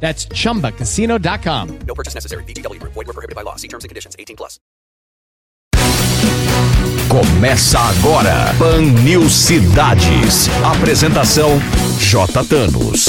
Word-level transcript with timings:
That's 0.00 0.26
chumbacasino.com. 0.28 1.80
No 1.86 1.94
purchase 1.94 2.14
necessary. 2.14 2.44
VGW 2.44 2.80
Group. 2.80 2.94
Void 2.94 3.08
were 3.08 3.12
prohibited 3.12 3.36
by 3.36 3.42
law. 3.42 3.56
See 3.56 3.68
terms 3.68 3.84
and 3.84 3.90
conditions. 3.90 4.16
18 4.18 4.36
plus. 4.38 4.58
Começa 7.08 7.78
agora 7.78 8.52
Pan 8.58 8.82
News 9.02 9.32
Cidades. 9.32 10.48
Apresentação 10.62 11.58
J. 11.98 12.44
Thanos. 12.44 13.06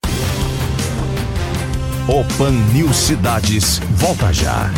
O 2.07 2.23
Pan 2.37 2.51
News 2.73 2.95
Cidades 2.95 3.79
volta 3.97 4.31
já. 4.31 4.71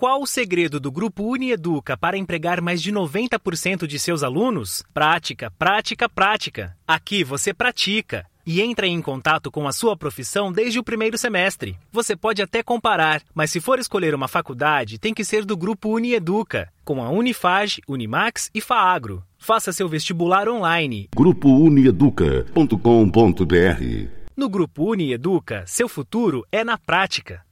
Qual 0.00 0.22
o 0.22 0.26
segredo 0.26 0.80
do 0.80 0.90
Grupo 0.90 1.22
Unieduca 1.24 1.94
para 1.94 2.16
empregar 2.16 2.62
mais 2.62 2.80
de 2.80 2.90
90% 2.90 3.86
de 3.86 3.98
seus 3.98 4.22
alunos? 4.22 4.82
Prática, 4.94 5.52
prática, 5.58 6.08
prática. 6.08 6.74
Aqui 6.88 7.22
você 7.22 7.52
pratica 7.52 8.24
e 8.46 8.62
entra 8.62 8.86
em 8.86 9.02
contato 9.02 9.50
com 9.50 9.68
a 9.68 9.72
sua 9.72 9.94
profissão 9.94 10.50
desde 10.50 10.78
o 10.78 10.82
primeiro 10.82 11.18
semestre. 11.18 11.76
Você 11.92 12.16
pode 12.16 12.40
até 12.40 12.62
comparar, 12.62 13.20
mas 13.34 13.50
se 13.50 13.60
for 13.60 13.78
escolher 13.78 14.14
uma 14.14 14.26
faculdade, 14.26 14.98
tem 14.98 15.12
que 15.12 15.22
ser 15.22 15.44
do 15.44 15.54
Grupo 15.54 15.90
Unieduca, 15.90 16.72
com 16.82 17.02
a 17.02 17.10
Unifage, 17.10 17.82
Unimax 17.86 18.48
e 18.54 18.60
Faagro. 18.62 19.22
Faça 19.36 19.70
seu 19.70 19.86
vestibular 19.86 20.48
online. 20.48 21.10
GrupoUnieduca.com.br 21.14 24.08
No 24.34 24.48
Grupo 24.48 24.92
Unieduca, 24.92 25.62
seu 25.66 25.90
futuro 25.90 26.42
é 26.50 26.64
na 26.64 26.78
prática. 26.78 27.44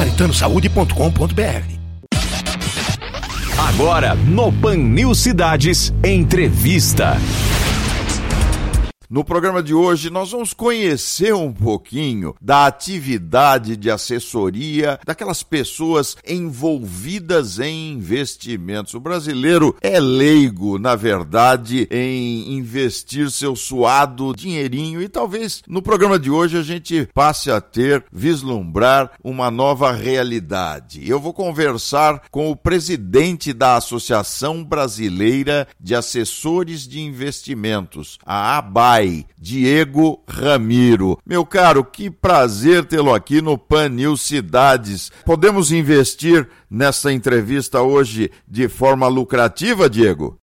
SamaritanoSaúde.com.br 0.00 1.80
Agora, 3.58 4.14
no 4.14 4.50
Pan 4.50 4.78
News 4.78 5.18
Cidades, 5.18 5.92
entrevista. 6.02 7.18
No 9.10 9.24
programa 9.24 9.60
de 9.60 9.74
hoje, 9.74 10.08
nós 10.08 10.30
vamos 10.30 10.54
conhecer 10.54 11.34
um 11.34 11.52
pouquinho 11.52 12.32
da 12.40 12.66
atividade 12.66 13.76
de 13.76 13.90
assessoria 13.90 15.00
daquelas 15.04 15.42
pessoas 15.42 16.16
envolvidas 16.24 17.58
em 17.58 17.94
investimentos. 17.94 18.94
O 18.94 19.00
brasileiro 19.00 19.74
é 19.80 19.98
leigo, 19.98 20.78
na 20.78 20.94
verdade, 20.94 21.88
em 21.90 22.52
investir 22.52 23.32
seu 23.32 23.56
suado 23.56 24.32
dinheirinho 24.32 25.02
e 25.02 25.08
talvez 25.08 25.60
no 25.66 25.82
programa 25.82 26.16
de 26.16 26.30
hoje 26.30 26.56
a 26.56 26.62
gente 26.62 27.08
passe 27.12 27.50
a 27.50 27.60
ter, 27.60 28.04
vislumbrar 28.12 29.10
uma 29.24 29.50
nova 29.50 29.90
realidade. 29.90 31.10
Eu 31.10 31.18
vou 31.18 31.32
conversar 31.32 32.22
com 32.30 32.48
o 32.48 32.54
presidente 32.54 33.52
da 33.52 33.74
Associação 33.74 34.62
Brasileira 34.62 35.66
de 35.80 35.96
Assessores 35.96 36.86
de 36.86 37.00
Investimentos, 37.00 38.16
a 38.24 38.56
ABAI. 38.56 38.99
Diego 39.38 40.22
Ramiro. 40.28 41.18
Meu 41.24 41.44
caro, 41.44 41.84
que 41.84 42.10
prazer 42.10 42.84
tê-lo 42.84 43.14
aqui 43.14 43.40
no 43.40 43.56
Pan 43.56 43.88
News 43.88 44.22
Cidades. 44.22 45.10
Podemos 45.24 45.72
investir 45.72 46.48
nessa 46.70 47.12
entrevista 47.12 47.82
hoje 47.82 48.30
de 48.46 48.68
forma 48.68 49.08
lucrativa, 49.08 49.88
Diego? 49.88 50.38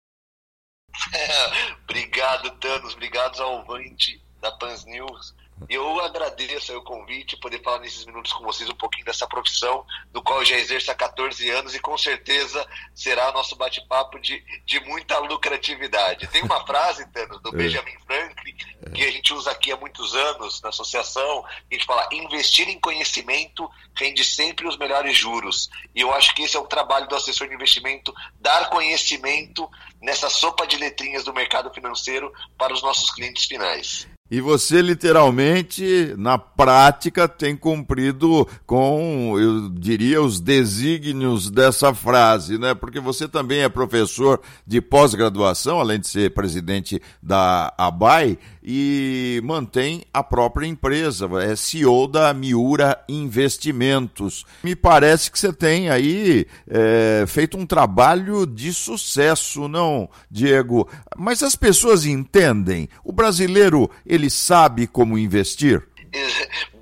obrigado, 1.88 2.50
Thanos. 2.60 2.94
Obrigado 2.94 3.42
ao 3.42 3.58
ouvinte 3.58 4.20
da 4.40 4.50
Pan 4.52 4.74
News. 4.86 5.34
Eu 5.68 6.00
agradeço 6.00 6.76
o 6.76 6.82
convite, 6.82 7.36
poder 7.36 7.62
falar 7.62 7.78
nesses 7.78 8.04
minutos 8.04 8.32
com 8.32 8.44
vocês 8.44 8.68
um 8.68 8.74
pouquinho 8.74 9.06
dessa 9.06 9.26
profissão, 9.26 9.84
do 10.12 10.22
qual 10.22 10.40
eu 10.40 10.44
já 10.44 10.56
exerço 10.56 10.90
há 10.90 10.94
14 10.94 11.48
anos 11.50 11.74
e 11.74 11.80
com 11.80 11.96
certeza 11.96 12.66
será 12.94 13.32
nosso 13.32 13.56
bate-papo 13.56 14.18
de, 14.18 14.44
de 14.66 14.80
muita 14.80 15.18
lucratividade. 15.18 16.26
Tem 16.28 16.42
uma 16.42 16.64
frase, 16.66 17.06
Thanos, 17.12 17.40
do 17.40 17.52
Benjamin 17.52 17.96
Franklin, 18.06 18.54
que 18.94 19.04
a 19.04 19.10
gente 19.10 19.32
usa 19.32 19.50
aqui 19.52 19.72
há 19.72 19.76
muitos 19.76 20.14
anos 20.14 20.60
na 20.60 20.68
associação, 20.68 21.42
que 21.68 21.76
a 21.76 21.78
gente 21.78 21.86
fala: 21.86 22.08
investir 22.12 22.68
em 22.68 22.78
conhecimento 22.78 23.70
rende 23.96 24.24
sempre 24.24 24.66
os 24.66 24.76
melhores 24.76 25.16
juros. 25.16 25.70
E 25.94 26.00
eu 26.00 26.12
acho 26.12 26.34
que 26.34 26.42
esse 26.42 26.56
é 26.56 26.60
o 26.60 26.66
trabalho 26.66 27.08
do 27.08 27.14
assessor 27.14 27.48
de 27.48 27.54
investimento, 27.54 28.12
dar 28.40 28.68
conhecimento 28.70 29.70
nessa 30.00 30.28
sopa 30.28 30.66
de 30.66 30.76
letrinhas 30.76 31.24
do 31.24 31.32
mercado 31.32 31.72
financeiro 31.72 32.32
para 32.58 32.72
os 32.72 32.82
nossos 32.82 33.10
clientes 33.10 33.44
finais. 33.44 34.13
E 34.30 34.40
você, 34.40 34.80
literalmente, 34.80 36.14
na 36.16 36.38
prática, 36.38 37.28
tem 37.28 37.54
cumprido 37.54 38.48
com, 38.64 39.38
eu 39.38 39.68
diria, 39.68 40.22
os 40.22 40.40
desígnios 40.40 41.50
dessa 41.50 41.92
frase, 41.92 42.56
né? 42.56 42.74
Porque 42.74 42.98
você 42.98 43.28
também 43.28 43.60
é 43.60 43.68
professor 43.68 44.40
de 44.66 44.80
pós-graduação, 44.80 45.78
além 45.78 46.00
de 46.00 46.08
ser 46.08 46.32
presidente 46.32 47.02
da 47.22 47.74
ABAI, 47.76 48.38
e 48.64 49.40
mantém 49.44 50.02
a 50.12 50.22
própria 50.22 50.66
empresa, 50.66 51.28
é 51.42 51.54
CEO 51.54 52.08
da 52.08 52.32
Miura 52.32 52.98
Investimentos. 53.08 54.46
Me 54.62 54.74
parece 54.74 55.30
que 55.30 55.38
você 55.38 55.52
tem 55.52 55.90
aí 55.90 56.46
é, 56.68 57.24
feito 57.26 57.58
um 57.58 57.66
trabalho 57.66 58.46
de 58.46 58.72
sucesso, 58.72 59.68
não, 59.68 60.08
Diego? 60.30 60.88
Mas 61.16 61.42
as 61.42 61.54
pessoas 61.54 62.06
entendem? 62.06 62.88
O 63.04 63.12
brasileiro, 63.12 63.90
ele 64.06 64.30
sabe 64.30 64.86
como 64.86 65.18
investir? 65.18 65.86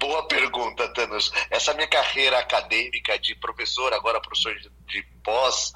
Thanos. 0.92 1.32
Essa 1.50 1.74
minha 1.74 1.86
carreira 1.86 2.38
acadêmica 2.38 3.18
de 3.18 3.34
professor, 3.36 3.92
agora 3.92 4.20
professor 4.20 4.54
de, 4.56 4.70
de 4.86 5.02
pós, 5.22 5.72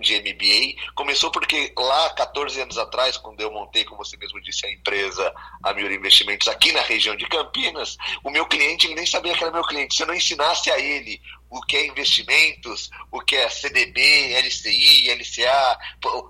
de 0.00 0.20
MBA, 0.20 0.92
começou 0.94 1.30
porque 1.30 1.72
lá, 1.76 2.10
14 2.14 2.60
anos 2.60 2.78
atrás, 2.78 3.16
quando 3.16 3.40
eu 3.40 3.50
montei, 3.50 3.84
como 3.84 4.04
você 4.04 4.16
mesmo 4.16 4.40
disse, 4.40 4.66
a 4.66 4.70
empresa 4.70 5.34
A 5.62 5.72
Miura 5.72 5.94
Investimentos 5.94 6.48
aqui 6.48 6.72
na 6.72 6.82
região 6.82 7.16
de 7.16 7.26
Campinas, 7.26 7.96
o 8.22 8.30
meu 8.30 8.46
cliente 8.46 8.92
nem 8.94 9.06
sabia 9.06 9.34
que 9.34 9.42
era 9.42 9.52
meu 9.52 9.64
cliente. 9.64 9.94
Se 9.94 10.02
eu 10.02 10.06
não 10.06 10.14
ensinasse 10.14 10.70
a 10.70 10.78
ele 10.78 11.20
o 11.50 11.60
que 11.60 11.76
é 11.76 11.86
investimentos, 11.86 12.90
o 13.10 13.20
que 13.20 13.36
é 13.36 13.48
CDB, 13.48 14.00
LCI, 14.40 15.10
LCA, 15.10 15.78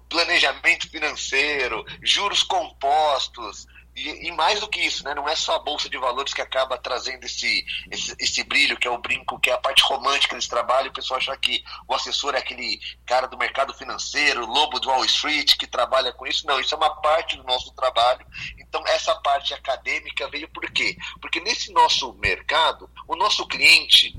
planejamento 0.08 0.90
financeiro, 0.90 1.84
juros 2.02 2.42
compostos, 2.42 3.66
e, 3.94 4.28
e, 4.28 4.32
mais 4.32 4.60
do 4.60 4.68
que 4.68 4.80
isso, 4.80 5.04
né? 5.04 5.14
não 5.14 5.28
é 5.28 5.36
só 5.36 5.56
a 5.56 5.58
Bolsa 5.58 5.88
de 5.88 5.98
Valores 5.98 6.32
que 6.32 6.40
acaba 6.40 6.78
trazendo 6.78 7.24
esse, 7.24 7.64
esse, 7.90 8.16
esse, 8.18 8.42
brilho, 8.42 8.78
que 8.78 8.88
é 8.88 8.90
o 8.90 8.98
brinco, 8.98 9.38
que 9.38 9.50
é 9.50 9.52
a 9.52 9.58
parte 9.58 9.82
romântica 9.82 10.34
desse 10.34 10.48
trabalho. 10.48 10.90
O 10.90 10.92
pessoal 10.94 11.18
acha 11.18 11.36
que 11.36 11.62
o 11.86 11.94
assessor 11.94 12.34
é 12.34 12.38
aquele 12.38 12.80
cara 13.04 13.26
do 13.26 13.36
mercado 13.36 13.74
financeiro, 13.74 14.46
lobo 14.46 14.80
do 14.80 14.88
Wall 14.88 15.04
Street, 15.04 15.56
que 15.56 15.66
trabalha 15.66 16.12
com 16.12 16.26
isso. 16.26 16.46
Não, 16.46 16.58
isso 16.58 16.74
é 16.74 16.78
uma 16.78 16.90
parte 17.02 17.36
do 17.36 17.44
nosso 17.44 17.72
trabalho. 17.74 18.24
Então, 18.58 18.82
essa 18.86 19.14
parte 19.16 19.52
acadêmica 19.52 20.28
veio 20.30 20.48
por 20.48 20.70
quê? 20.70 20.96
Porque 21.20 21.40
nesse 21.40 21.70
nosso 21.72 22.14
mercado, 22.14 22.88
o 23.06 23.14
nosso 23.14 23.46
cliente, 23.46 24.14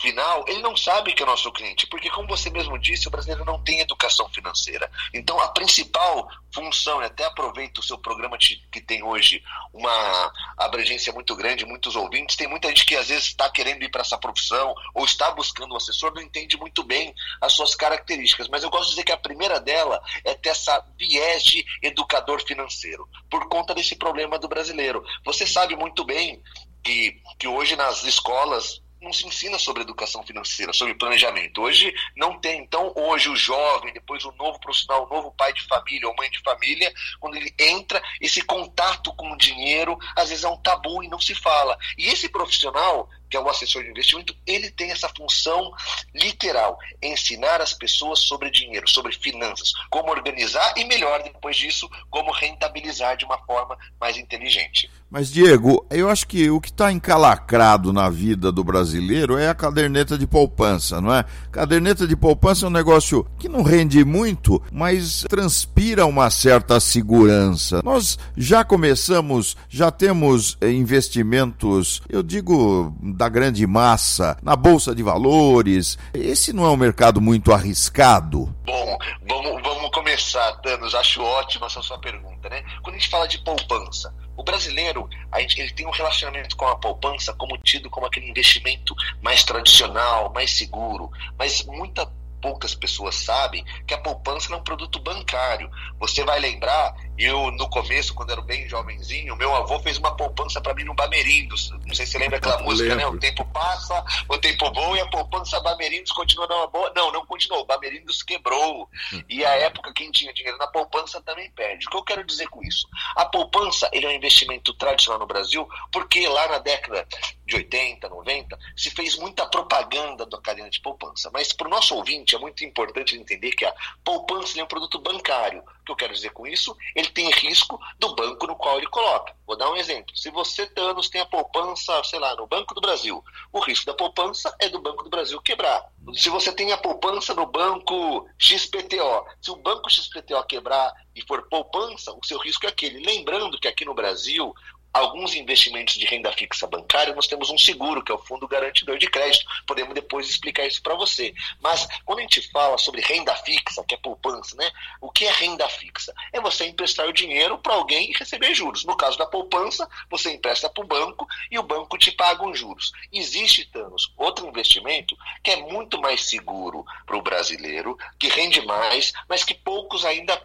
final, 0.00 0.44
ele 0.46 0.60
não 0.60 0.76
sabe 0.76 1.12
que 1.12 1.22
é 1.22 1.26
nosso 1.26 1.50
cliente, 1.52 1.86
porque 1.86 2.10
como 2.10 2.28
você 2.28 2.50
mesmo 2.50 2.78
disse, 2.78 3.08
o 3.08 3.10
brasileiro 3.10 3.44
não 3.44 3.62
tem 3.62 3.80
educação 3.80 4.28
financeira. 4.28 4.90
Então 5.12 5.40
a 5.40 5.48
principal 5.48 6.28
função, 6.54 7.02
e 7.02 7.04
até 7.04 7.24
aproveito 7.24 7.78
o 7.78 7.82
seu 7.82 7.98
programa 7.98 8.38
que 8.38 8.80
tem 8.80 9.02
hoje 9.02 9.42
uma 9.72 10.32
abrangência 10.56 11.12
muito 11.12 11.34
grande, 11.36 11.66
muitos 11.66 11.96
ouvintes, 11.96 12.36
tem 12.36 12.48
muita 12.48 12.68
gente 12.68 12.84
que 12.86 12.96
às 12.96 13.08
vezes 13.08 13.26
está 13.26 13.48
querendo 13.50 13.82
ir 13.82 13.90
para 13.90 14.00
essa 14.00 14.18
profissão 14.18 14.74
ou 14.94 15.04
está 15.04 15.30
buscando 15.30 15.72
um 15.72 15.76
assessor, 15.76 16.14
não 16.14 16.22
entende 16.22 16.56
muito 16.56 16.82
bem 16.82 17.14
as 17.40 17.52
suas 17.52 17.74
características, 17.74 18.48
mas 18.48 18.62
eu 18.62 18.70
gosto 18.70 18.84
de 18.84 18.90
dizer 18.90 19.04
que 19.04 19.12
a 19.12 19.16
primeira 19.16 19.60
dela 19.60 20.00
é 20.24 20.34
ter 20.34 20.50
essa 20.50 20.84
viés 20.98 21.42
de 21.42 21.64
educador 21.82 22.42
financeiro, 22.44 23.08
por 23.30 23.48
conta 23.48 23.74
desse 23.74 23.96
problema 23.96 24.38
do 24.38 24.48
brasileiro. 24.48 25.04
Você 25.24 25.46
sabe 25.46 25.76
muito 25.76 26.04
bem 26.04 26.42
que, 26.82 27.20
que 27.38 27.48
hoje 27.48 27.76
nas 27.76 28.04
escolas 28.04 28.80
não 29.06 29.12
se 29.12 29.26
ensina 29.26 29.58
sobre 29.58 29.82
educação 29.82 30.22
financeira, 30.24 30.72
sobre 30.72 30.94
planejamento. 30.94 31.62
Hoje 31.62 31.94
não 32.16 32.38
tem. 32.38 32.60
Então, 32.60 32.92
hoje 32.96 33.28
o 33.28 33.36
jovem, 33.36 33.92
depois 33.92 34.24
o 34.24 34.32
novo 34.32 34.58
profissional, 34.58 35.06
o 35.06 35.14
novo 35.14 35.32
pai 35.32 35.52
de 35.52 35.62
família 35.62 36.08
ou 36.08 36.16
mãe 36.16 36.28
de 36.28 36.40
família, 36.40 36.92
quando 37.20 37.36
ele 37.36 37.54
entra, 37.58 38.02
esse 38.20 38.42
contato 38.42 39.14
com 39.14 39.30
o 39.30 39.38
dinheiro, 39.38 39.96
às 40.16 40.28
vezes 40.30 40.44
é 40.44 40.48
um 40.48 40.60
tabu 40.60 41.04
e 41.04 41.08
não 41.08 41.20
se 41.20 41.34
fala. 41.34 41.78
E 41.96 42.08
esse 42.08 42.28
profissional, 42.28 43.08
que 43.28 43.36
é 43.36 43.40
o 43.40 43.48
assessor 43.48 43.82
de 43.82 43.90
investimento, 43.90 44.34
ele 44.46 44.70
tem 44.70 44.90
essa 44.90 45.08
função 45.16 45.72
literal, 46.14 46.78
ensinar 47.02 47.60
as 47.60 47.72
pessoas 47.72 48.20
sobre 48.20 48.50
dinheiro, 48.50 48.88
sobre 48.88 49.12
finanças, 49.12 49.72
como 49.90 50.10
organizar 50.10 50.74
e 50.76 50.84
melhor 50.84 51.22
depois 51.22 51.56
disso, 51.56 51.88
como 52.10 52.32
rentabilizar 52.32 53.16
de 53.16 53.24
uma 53.24 53.38
forma 53.38 53.76
mais 54.00 54.16
inteligente. 54.16 54.90
Mas 55.08 55.30
Diego, 55.30 55.86
eu 55.90 56.08
acho 56.08 56.26
que 56.26 56.50
o 56.50 56.60
que 56.60 56.68
está 56.68 56.90
encalacrado 56.90 57.92
na 57.92 58.10
vida 58.10 58.50
do 58.50 58.64
brasileiro 58.64 59.38
é 59.38 59.48
a 59.48 59.54
caderneta 59.54 60.18
de 60.18 60.26
poupança, 60.26 61.00
não 61.00 61.14
é? 61.14 61.24
Caderneta 61.52 62.06
de 62.06 62.16
poupança 62.16 62.66
é 62.66 62.68
um 62.68 62.72
negócio 62.72 63.24
que 63.38 63.48
não 63.48 63.62
rende 63.62 64.04
muito, 64.04 64.60
mas 64.72 65.24
transpira 65.28 66.04
uma 66.06 66.28
certa 66.28 66.80
segurança. 66.80 67.80
Nós 67.84 68.18
já 68.36 68.64
começamos, 68.64 69.56
já 69.68 69.90
temos 69.90 70.58
investimentos, 70.60 72.02
eu 72.08 72.22
digo 72.22 72.94
da 73.16 73.28
grande 73.30 73.66
massa 73.66 74.36
na 74.42 74.54
bolsa 74.54 74.94
de 74.94 75.02
valores. 75.02 75.98
Esse 76.12 76.52
não 76.52 76.66
é 76.66 76.68
um 76.68 76.76
mercado 76.76 77.20
muito 77.20 77.52
arriscado? 77.52 78.54
Bom, 78.64 78.98
vamos, 79.26 79.62
vamos 79.62 79.90
começar, 79.90 80.52
Thanos. 80.60 80.94
Acho 80.94 81.22
ótima 81.22 81.66
essa 81.66 81.80
sua 81.80 81.98
pergunta, 81.98 82.48
né? 82.50 82.62
Quando 82.82 82.96
a 82.96 82.98
gente 82.98 83.08
fala 83.08 83.26
de 83.26 83.38
poupança, 83.38 84.14
o 84.36 84.42
brasileiro, 84.42 85.08
gente, 85.38 85.60
ele 85.60 85.72
tem 85.72 85.86
um 85.86 85.90
relacionamento 85.90 86.56
com 86.56 86.66
a 86.66 86.76
poupança 86.76 87.32
como 87.32 87.56
tido 87.58 87.88
como 87.88 88.06
aquele 88.06 88.28
investimento 88.28 88.94
mais 89.22 89.42
tradicional, 89.42 90.30
mais 90.34 90.50
seguro, 90.50 91.10
mas 91.38 91.64
muita 91.64 92.06
poucas 92.40 92.74
pessoas 92.74 93.14
sabem 93.16 93.64
que 93.86 93.94
a 93.94 93.98
poupança 93.98 94.52
é 94.52 94.56
um 94.56 94.62
produto 94.62 94.98
bancário. 95.00 95.70
Você 95.98 96.24
vai 96.24 96.38
lembrar, 96.38 96.94
eu 97.18 97.50
no 97.52 97.68
começo, 97.68 98.14
quando 98.14 98.30
era 98.30 98.40
bem 98.40 98.68
jovenzinho, 98.68 99.36
meu 99.36 99.54
avô 99.54 99.78
fez 99.80 99.98
uma 99.98 100.16
poupança 100.16 100.60
para 100.60 100.74
mim 100.74 100.84
no 100.84 100.94
Bamerindos. 100.94 101.70
Não 101.86 101.94
sei 101.94 102.06
se 102.06 102.12
você 102.12 102.18
lembra 102.18 102.38
aquela 102.38 102.62
música, 102.62 102.94
né? 102.94 103.06
O 103.06 103.18
tempo 103.18 103.44
passa, 103.46 104.04
o 104.28 104.38
tempo 104.38 104.72
voa 104.72 104.96
e 104.96 105.00
a 105.00 105.06
poupança 105.06 105.60
Bamerindos 105.60 106.12
continua 106.12 106.46
numa 106.46 106.66
boa. 106.66 106.92
Não, 106.94 107.12
não, 107.12 107.24
continua. 107.26 107.60
O 107.60 107.66
Bamerindos 107.66 108.22
quebrou. 108.22 108.88
E 109.28 109.44
a 109.44 109.50
época, 109.56 109.92
quem 109.92 110.10
tinha 110.10 110.32
dinheiro 110.32 110.58
na 110.58 110.66
poupança 110.66 111.20
também 111.22 111.50
perde. 111.50 111.86
O 111.86 111.90
que 111.90 111.96
eu 111.96 112.04
quero 112.04 112.24
dizer 112.24 112.48
com 112.48 112.62
isso? 112.62 112.88
A 113.14 113.24
poupança 113.24 113.88
ele 113.92 114.06
é 114.06 114.08
um 114.08 114.12
investimento 114.12 114.72
tradicional 114.74 115.20
no 115.20 115.26
Brasil, 115.26 115.68
porque 115.92 116.26
lá 116.28 116.48
na 116.48 116.58
década 116.58 117.06
de 117.46 117.56
80, 117.56 118.08
90, 118.08 118.58
se 118.76 118.90
fez 118.90 119.16
muita 119.16 119.46
propaganda 119.46 120.26
da 120.26 120.40
cadeia 120.40 120.68
de 120.68 120.80
poupança. 120.80 121.30
Mas 121.32 121.52
para 121.52 121.68
o 121.68 121.70
nosso 121.70 121.94
ouvinte 121.94 122.25
é 122.34 122.38
muito 122.38 122.64
importante 122.64 123.16
entender 123.16 123.52
que 123.52 123.64
a 123.64 123.74
poupança 124.04 124.58
é 124.58 124.64
um 124.64 124.66
produto 124.66 124.98
bancário. 124.98 125.60
O 125.60 125.84
que 125.84 125.92
eu 125.92 125.96
quero 125.96 126.14
dizer 126.14 126.30
com 126.30 126.46
isso? 126.46 126.76
Ele 126.94 127.08
tem 127.08 127.30
risco 127.30 127.78
do 127.98 128.14
banco 128.14 128.46
no 128.46 128.56
qual 128.56 128.78
ele 128.78 128.88
coloca. 128.88 129.36
Vou 129.46 129.56
dar 129.56 129.70
um 129.70 129.76
exemplo. 129.76 130.16
Se 130.16 130.30
você, 130.30 130.66
Thanos, 130.66 131.08
tem 131.08 131.20
a 131.20 131.26
poupança, 131.26 132.02
sei 132.02 132.18
lá, 132.18 132.34
no 132.34 132.46
Banco 132.46 132.74
do 132.74 132.80
Brasil, 132.80 133.22
o 133.52 133.60
risco 133.60 133.86
da 133.86 133.94
poupança 133.94 134.54
é 134.60 134.68
do 134.68 134.80
Banco 134.80 135.04
do 135.04 135.10
Brasil 135.10 135.40
quebrar. 135.40 135.84
Se 136.14 136.28
você 136.28 136.52
tem 136.52 136.72
a 136.72 136.78
poupança 136.78 137.34
no 137.34 137.46
banco 137.46 138.28
XPTO, 138.38 139.26
se 139.40 139.50
o 139.50 139.56
banco 139.56 139.90
XPTO 139.90 140.42
quebrar 140.48 140.92
e 141.14 141.22
for 141.22 141.48
poupança, 141.48 142.12
o 142.12 142.24
seu 142.24 142.38
risco 142.38 142.66
é 142.66 142.68
aquele. 142.68 143.04
Lembrando 143.04 143.58
que 143.58 143.68
aqui 143.68 143.84
no 143.84 143.94
Brasil, 143.94 144.54
alguns 144.96 145.34
investimentos 145.34 145.94
de 145.94 146.06
renda 146.06 146.32
fixa 146.32 146.66
bancária, 146.66 147.14
nós 147.14 147.26
temos 147.26 147.50
um 147.50 147.58
seguro, 147.58 148.02
que 148.02 148.10
é 148.10 148.14
o 148.14 148.18
Fundo 148.18 148.48
Garantidor 148.48 148.98
de 148.98 149.06
Crédito. 149.06 149.46
Podemos 149.66 149.94
depois 149.94 150.28
explicar 150.28 150.66
isso 150.66 150.82
para 150.82 150.94
você. 150.94 151.34
Mas 151.60 151.86
quando 152.04 152.20
a 152.20 152.22
gente 152.22 152.50
fala 152.50 152.78
sobre 152.78 153.00
renda 153.00 153.34
fixa, 153.36 153.84
que 153.84 153.94
é 153.94 153.98
poupança, 153.98 154.56
né? 154.56 154.70
O 155.00 155.10
que 155.10 155.26
é 155.26 155.30
renda 155.30 155.68
fixa? 155.68 156.14
É 156.32 156.40
você 156.40 156.66
emprestar 156.66 157.06
o 157.06 157.12
dinheiro 157.12 157.58
para 157.58 157.74
alguém 157.74 158.10
e 158.10 158.14
receber 158.14 158.54
juros. 158.54 158.84
No 158.84 158.96
caso 158.96 159.18
da 159.18 159.26
poupança, 159.26 159.88
você 160.10 160.32
empresta 160.32 160.70
para 160.70 160.84
o 160.84 160.86
banco 160.86 161.26
e 161.50 161.58
o 161.58 161.62
banco 161.62 161.98
te 161.98 162.10
paga 162.12 162.46
os 162.46 162.58
juros. 162.58 162.92
Existe, 163.12 163.66
Thanos, 163.66 164.12
outro 164.16 164.46
investimento 164.46 165.16
que 165.42 165.50
é 165.50 165.56
muito 165.56 166.00
mais 166.00 166.24
seguro 166.24 166.84
para 167.04 167.16
o 167.16 167.22
brasileiro, 167.22 167.98
que 168.18 168.28
rende 168.28 168.64
mais, 168.64 169.12
mas 169.28 169.44
que 169.44 169.54
poucos 169.54 170.04
ainda 170.04 170.40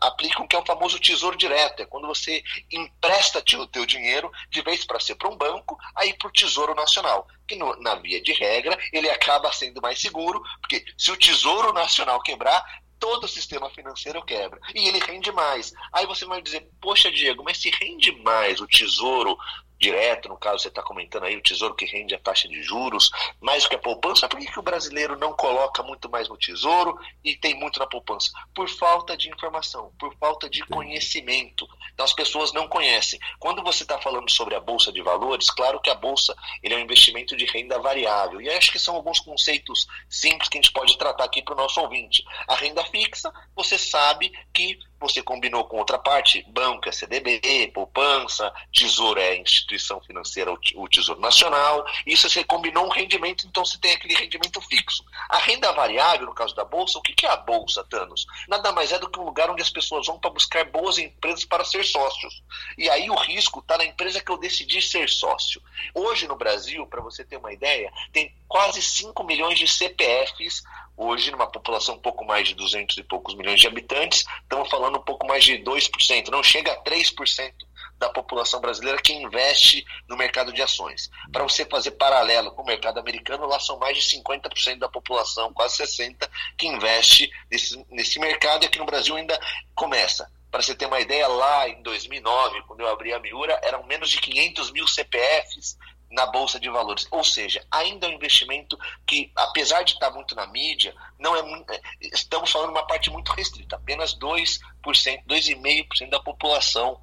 aplicam, 0.00 0.46
que 0.46 0.56
é 0.56 0.58
o 0.58 0.64
famoso 0.64 0.98
tesouro 0.98 1.36
direto. 1.36 1.82
É 1.82 1.86
quando 1.86 2.06
você 2.06 2.42
empresta 2.70 3.42
o 3.56 3.66
teu 3.66 3.86
dinheiro, 3.86 4.30
de 4.50 4.62
vez 4.62 4.84
para 4.84 5.00
ser 5.00 5.14
para 5.14 5.28
um 5.28 5.36
banco, 5.36 5.78
aí 5.94 6.14
para 6.14 6.28
o 6.28 6.32
Tesouro 6.32 6.74
Nacional. 6.74 7.26
Que 7.46 7.56
no, 7.56 7.74
na 7.80 7.94
via 7.96 8.20
de 8.20 8.32
regra, 8.32 8.78
ele 8.92 9.10
acaba 9.10 9.52
sendo 9.52 9.80
mais 9.80 10.00
seguro, 10.00 10.42
porque 10.60 10.84
se 10.96 11.10
o 11.10 11.16
Tesouro 11.16 11.72
Nacional 11.72 12.20
quebrar, 12.22 12.64
todo 12.98 13.24
o 13.24 13.28
sistema 13.28 13.70
financeiro 13.70 14.24
quebra. 14.24 14.60
E 14.74 14.88
ele 14.88 14.98
rende 14.98 15.30
mais. 15.32 15.72
Aí 15.92 16.06
você 16.06 16.24
vai 16.24 16.42
dizer, 16.42 16.68
poxa, 16.80 17.10
Diego, 17.10 17.42
mas 17.44 17.58
se 17.58 17.70
rende 17.70 18.12
mais 18.22 18.60
o 18.60 18.66
tesouro 18.66 19.36
direto, 19.78 20.28
no 20.28 20.36
caso 20.36 20.58
você 20.58 20.68
está 20.68 20.82
comentando 20.82 21.24
aí, 21.24 21.36
o 21.36 21.42
tesouro 21.42 21.74
que 21.74 21.86
rende 21.86 22.14
a 22.14 22.18
taxa 22.18 22.48
de 22.48 22.62
juros, 22.62 23.10
mais 23.40 23.62
do 23.62 23.70
que 23.70 23.76
a 23.76 23.78
poupança, 23.78 24.28
por 24.28 24.38
que, 24.38 24.50
que 24.50 24.58
o 24.58 24.62
brasileiro 24.62 25.16
não 25.16 25.32
coloca 25.32 25.82
muito 25.82 26.10
mais 26.10 26.28
no 26.28 26.36
tesouro 26.36 26.98
e 27.22 27.36
tem 27.36 27.54
muito 27.54 27.78
na 27.78 27.86
poupança? 27.86 28.30
Por 28.54 28.68
falta 28.68 29.16
de 29.16 29.28
informação, 29.28 29.92
por 29.98 30.14
falta 30.16 30.50
de 30.50 30.64
conhecimento. 30.66 31.66
Então 31.92 32.04
as 32.04 32.12
pessoas 32.12 32.52
não 32.52 32.68
conhecem. 32.68 33.18
Quando 33.38 33.62
você 33.62 33.84
está 33.84 33.98
falando 33.98 34.30
sobre 34.30 34.54
a 34.54 34.60
Bolsa 34.60 34.92
de 34.92 35.02
Valores, 35.02 35.50
claro 35.50 35.80
que 35.80 35.90
a 35.90 35.94
Bolsa 35.94 36.34
ele 36.62 36.74
é 36.74 36.76
um 36.76 36.80
investimento 36.80 37.36
de 37.36 37.44
renda 37.44 37.78
variável. 37.78 38.40
E 38.40 38.48
acho 38.50 38.72
que 38.72 38.78
são 38.78 38.96
alguns 38.96 39.20
conceitos 39.20 39.86
simples 40.08 40.48
que 40.48 40.58
a 40.58 40.60
gente 40.60 40.72
pode 40.72 40.96
tratar 40.98 41.24
aqui 41.24 41.42
para 41.42 41.54
o 41.54 41.56
nosso 41.56 41.80
ouvinte. 41.80 42.24
A 42.46 42.54
renda 42.54 42.84
fixa, 42.84 43.32
você 43.54 43.78
sabe 43.78 44.32
que 44.52 44.78
você 45.00 45.22
combinou 45.22 45.64
com 45.64 45.78
outra 45.78 45.98
parte, 45.98 46.44
banco 46.48 46.88
é 46.88 46.92
CDB, 46.92 47.70
poupança, 47.72 48.52
tesouro 48.72 49.20
é 49.20 49.36
instituição 49.36 50.00
financeira, 50.00 50.52
o 50.52 50.88
Tesouro 50.88 51.20
Nacional. 51.20 51.84
Isso 52.06 52.28
você 52.28 52.42
combinou 52.44 52.86
um 52.86 52.90
rendimento, 52.90 53.46
então 53.46 53.64
você 53.64 53.78
tem 53.78 53.92
aquele 53.92 54.14
rendimento 54.14 54.60
fixo. 54.62 55.04
A 55.28 55.38
renda 55.38 55.72
variável, 55.72 56.26
no 56.26 56.34
caso 56.34 56.54
da 56.54 56.64
Bolsa, 56.64 56.98
o 56.98 57.02
que 57.02 57.26
é 57.26 57.30
a 57.30 57.36
Bolsa, 57.36 57.84
Thanos? 57.84 58.26
Nada 58.48 58.72
mais 58.72 58.92
é 58.92 58.98
do 58.98 59.08
que 59.08 59.18
um 59.18 59.24
lugar 59.24 59.50
onde 59.50 59.62
as 59.62 59.70
pessoas 59.70 60.06
vão 60.06 60.18
para 60.18 60.30
buscar 60.30 60.64
boas 60.64 60.98
empresas 60.98 61.44
para 61.44 61.64
ser 61.64 61.84
sócios. 61.84 62.42
E 62.76 62.88
aí 62.90 63.08
o 63.10 63.14
risco 63.14 63.60
está 63.60 63.78
na 63.78 63.84
empresa 63.84 64.20
que 64.20 64.30
eu 64.30 64.38
decidi 64.38 64.82
ser 64.82 65.08
sócio. 65.08 65.62
Hoje 65.94 66.26
no 66.26 66.36
Brasil, 66.36 66.86
para 66.86 67.00
você 67.00 67.24
ter 67.24 67.36
uma 67.36 67.52
ideia, 67.52 67.92
tem 68.12 68.34
quase 68.48 68.82
5 68.82 69.22
milhões 69.24 69.58
de 69.58 69.68
CPFs 69.68 70.62
Hoje, 71.00 71.30
numa 71.30 71.46
população 71.46 71.94
um 71.94 72.00
pouco 72.00 72.24
mais 72.24 72.48
de 72.48 72.56
200 72.56 72.98
e 72.98 73.04
poucos 73.04 73.36
milhões 73.36 73.60
de 73.60 73.68
habitantes, 73.68 74.24
estamos 74.42 74.68
falando 74.68 74.98
um 74.98 75.02
pouco 75.02 75.28
mais 75.28 75.44
de 75.44 75.56
2%, 75.62 76.28
não 76.28 76.42
chega 76.42 76.72
a 76.72 76.82
3% 76.82 77.52
da 77.96 78.08
população 78.08 78.60
brasileira 78.60 79.00
que 79.00 79.12
investe 79.12 79.84
no 80.08 80.16
mercado 80.16 80.52
de 80.52 80.60
ações. 80.60 81.08
Para 81.30 81.44
você 81.44 81.64
fazer 81.64 81.92
paralelo 81.92 82.50
com 82.50 82.62
o 82.62 82.66
mercado 82.66 82.98
americano, 82.98 83.46
lá 83.46 83.60
são 83.60 83.78
mais 83.78 83.96
de 83.96 84.18
50% 84.18 84.80
da 84.80 84.88
população, 84.88 85.52
quase 85.52 85.80
60%, 85.84 86.28
que 86.58 86.66
investe 86.66 87.30
nesse, 87.48 87.86
nesse 87.90 88.18
mercado 88.18 88.64
e 88.64 88.66
aqui 88.66 88.80
no 88.80 88.84
Brasil 88.84 89.14
ainda 89.14 89.38
começa. 89.76 90.28
Para 90.50 90.62
você 90.62 90.74
ter 90.74 90.86
uma 90.86 90.98
ideia, 90.98 91.28
lá 91.28 91.68
em 91.68 91.80
2009, 91.82 92.62
quando 92.62 92.80
eu 92.80 92.88
abri 92.88 93.12
a 93.12 93.20
Miura, 93.20 93.60
eram 93.62 93.86
menos 93.86 94.10
de 94.10 94.20
500 94.20 94.72
mil 94.72 94.88
CPFs 94.88 95.78
na 96.10 96.26
bolsa 96.26 96.58
de 96.58 96.68
valores. 96.68 97.06
Ou 97.10 97.22
seja, 97.24 97.64
ainda 97.70 98.06
é 98.06 98.10
um 98.10 98.14
investimento 98.14 98.78
que, 99.06 99.30
apesar 99.36 99.82
de 99.82 99.92
estar 99.92 100.10
muito 100.10 100.34
na 100.34 100.46
mídia, 100.46 100.94
não 101.18 101.36
é, 101.36 101.74
é 101.74 101.80
estamos 102.00 102.50
falando 102.50 102.70
uma 102.70 102.86
parte 102.86 103.10
muito 103.10 103.32
restrita. 103.32 103.76
Apenas 103.76 104.16
2%, 104.18 104.60
2,5% 104.84 106.08
da 106.10 106.20
população 106.20 107.00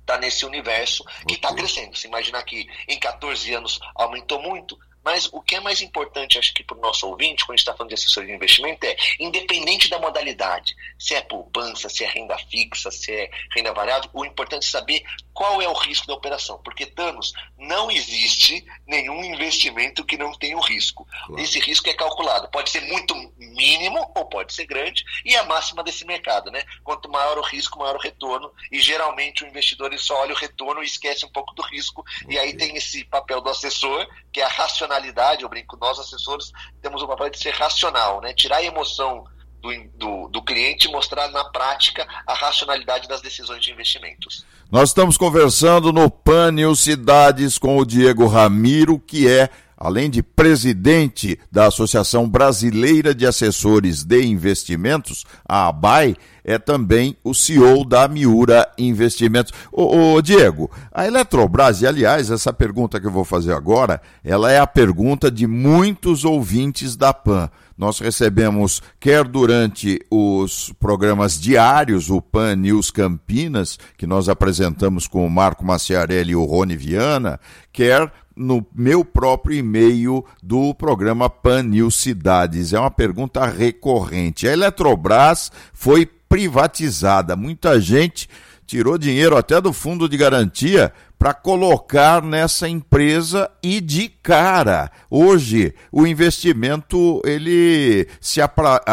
está 0.00 0.18
nesse 0.18 0.44
universo 0.44 1.04
que 1.26 1.34
está 1.34 1.54
crescendo. 1.54 1.96
Se 1.96 2.08
imaginar 2.08 2.42
que 2.42 2.66
em 2.88 2.98
14 2.98 3.54
anos 3.54 3.78
aumentou 3.94 4.42
muito, 4.42 4.78
mas 5.02 5.28
o 5.32 5.40
que 5.40 5.54
é 5.54 5.60
mais 5.60 5.80
importante, 5.80 6.38
acho 6.38 6.52
que 6.52 6.62
para 6.62 6.76
o 6.76 6.80
nosso 6.80 7.06
ouvinte, 7.08 7.44
quando 7.44 7.54
a 7.54 7.56
gente 7.56 7.60
está 7.60 7.74
falando 7.74 7.88
de 7.88 7.94
assessoria 7.94 8.28
de 8.28 8.36
investimento, 8.36 8.84
é, 8.84 8.96
independente 9.18 9.88
da 9.88 9.98
modalidade, 9.98 10.76
se 10.98 11.14
é 11.14 11.22
poupança, 11.22 11.88
se 11.88 12.04
é 12.04 12.08
renda 12.08 12.36
fixa, 12.50 12.90
se 12.90 13.10
é 13.10 13.30
renda 13.54 13.72
variável, 13.72 14.10
o 14.12 14.24
importante 14.24 14.66
é 14.66 14.70
saber 14.70 15.02
qual 15.40 15.62
é 15.62 15.66
o 15.66 15.72
risco 15.72 16.06
da 16.06 16.12
operação. 16.12 16.60
Porque, 16.62 16.84
Thanos, 16.84 17.32
não 17.56 17.90
existe 17.90 18.62
nenhum 18.86 19.24
investimento 19.24 20.04
que 20.04 20.18
não 20.18 20.34
tenha 20.34 20.54
o 20.54 20.60
um 20.60 20.62
risco. 20.62 21.06
Claro. 21.06 21.42
Esse 21.42 21.58
risco 21.58 21.88
é 21.88 21.94
calculado. 21.94 22.50
Pode 22.50 22.68
ser 22.68 22.82
muito 22.82 23.14
mínimo 23.38 24.12
ou 24.14 24.26
pode 24.26 24.52
ser 24.52 24.66
grande, 24.66 25.02
e 25.24 25.34
a 25.34 25.44
máxima 25.44 25.82
desse 25.82 26.04
mercado, 26.04 26.50
né? 26.50 26.62
Quanto 26.84 27.08
maior 27.08 27.38
o 27.38 27.42
risco, 27.42 27.78
maior 27.78 27.96
o 27.96 28.00
retorno. 28.00 28.52
E 28.70 28.78
geralmente 28.82 29.42
o 29.42 29.46
investidor 29.46 29.98
só 29.98 30.20
olha 30.20 30.34
o 30.34 30.36
retorno 30.36 30.82
e 30.82 30.86
esquece 30.86 31.24
um 31.24 31.30
pouco 31.30 31.54
do 31.54 31.62
risco. 31.62 32.04
Okay. 32.22 32.36
E 32.36 32.38
aí 32.38 32.54
tem 32.54 32.76
esse 32.76 33.02
papel 33.06 33.40
do 33.40 33.48
assessor, 33.48 34.06
que 34.30 34.42
é 34.42 34.44
a 34.44 34.48
racionalidade. 34.48 35.42
Eu 35.42 35.48
brinco, 35.48 35.74
nós 35.78 35.98
assessores 35.98 36.52
temos 36.82 37.02
o 37.02 37.08
papel 37.08 37.30
de 37.30 37.38
ser 37.38 37.54
racional, 37.54 38.20
né? 38.20 38.34
Tirar 38.34 38.58
a 38.58 38.62
emoção 38.62 39.24
do, 39.60 39.70
do, 39.96 40.28
do 40.28 40.42
cliente 40.42 40.88
e 40.88 40.92
mostrar 40.92 41.28
na 41.30 41.44
prática 41.44 42.06
a 42.26 42.34
racionalidade 42.34 43.08
das 43.08 43.20
decisões 43.20 43.62
de 43.62 43.70
investimentos. 43.72 44.44
Nós 44.70 44.90
estamos 44.90 45.16
conversando 45.16 45.92
no 45.92 46.10
Pânio 46.10 46.74
Cidades 46.76 47.58
com 47.58 47.76
o 47.76 47.84
Diego 47.84 48.26
Ramiro, 48.26 48.98
que 48.98 49.28
é 49.28 49.50
além 49.80 50.10
de 50.10 50.22
presidente 50.22 51.40
da 51.50 51.66
Associação 51.66 52.28
Brasileira 52.28 53.14
de 53.14 53.26
Assessores 53.26 54.04
de 54.04 54.22
Investimentos, 54.22 55.24
a 55.48 55.68
ABAI, 55.68 56.14
é 56.44 56.58
também 56.58 57.16
o 57.22 57.34
CEO 57.34 57.84
da 57.84 58.06
Miura 58.08 58.68
Investimentos. 58.78 59.52
Ô, 59.72 60.14
ô, 60.14 60.22
Diego, 60.22 60.70
a 60.92 61.06
Eletrobras, 61.06 61.82
e 61.82 61.86
aliás, 61.86 62.30
essa 62.30 62.52
pergunta 62.52 63.00
que 63.00 63.06
eu 63.06 63.10
vou 63.10 63.24
fazer 63.24 63.52
agora, 63.52 64.00
ela 64.24 64.50
é 64.50 64.58
a 64.58 64.66
pergunta 64.66 65.30
de 65.30 65.46
muitos 65.46 66.24
ouvintes 66.24 66.96
da 66.96 67.12
PAN. 67.12 67.50
Nós 67.80 67.98
recebemos, 67.98 68.82
quer 69.00 69.24
durante 69.26 69.98
os 70.10 70.70
programas 70.78 71.40
diários, 71.40 72.10
o 72.10 72.20
PAN 72.20 72.56
News 72.56 72.90
Campinas, 72.90 73.78
que 73.96 74.06
nós 74.06 74.28
apresentamos 74.28 75.06
com 75.08 75.26
o 75.26 75.30
Marco 75.30 75.64
Maciarelli 75.64 76.32
e 76.32 76.36
o 76.36 76.44
Rony 76.44 76.76
Viana, 76.76 77.40
quer 77.72 78.12
no 78.36 78.66
meu 78.74 79.04
próprio 79.04 79.56
e-mail 79.56 80.24
do 80.42 80.74
programa 80.74 81.28
Pan 81.28 81.62
News 81.62 81.96
Cidades. 81.96 82.72
É 82.72 82.80
uma 82.80 82.90
pergunta 82.90 83.44
recorrente. 83.46 84.46
A 84.46 84.52
Eletrobras 84.52 85.50
foi 85.72 86.08
privatizada. 86.30 87.34
Muita 87.34 87.80
gente 87.80 88.28
tirou 88.64 88.96
dinheiro 88.96 89.36
até 89.36 89.60
do 89.60 89.72
fundo 89.72 90.08
de 90.08 90.16
garantia 90.16 90.92
para 91.18 91.34
colocar 91.34 92.22
nessa 92.22 92.68
empresa 92.68 93.50
e 93.60 93.80
de 93.80 94.08
cara. 94.08 94.92
Hoje 95.10 95.74
o 95.90 96.06
investimento 96.06 97.20
ele 97.24 98.06
se, 98.20 98.40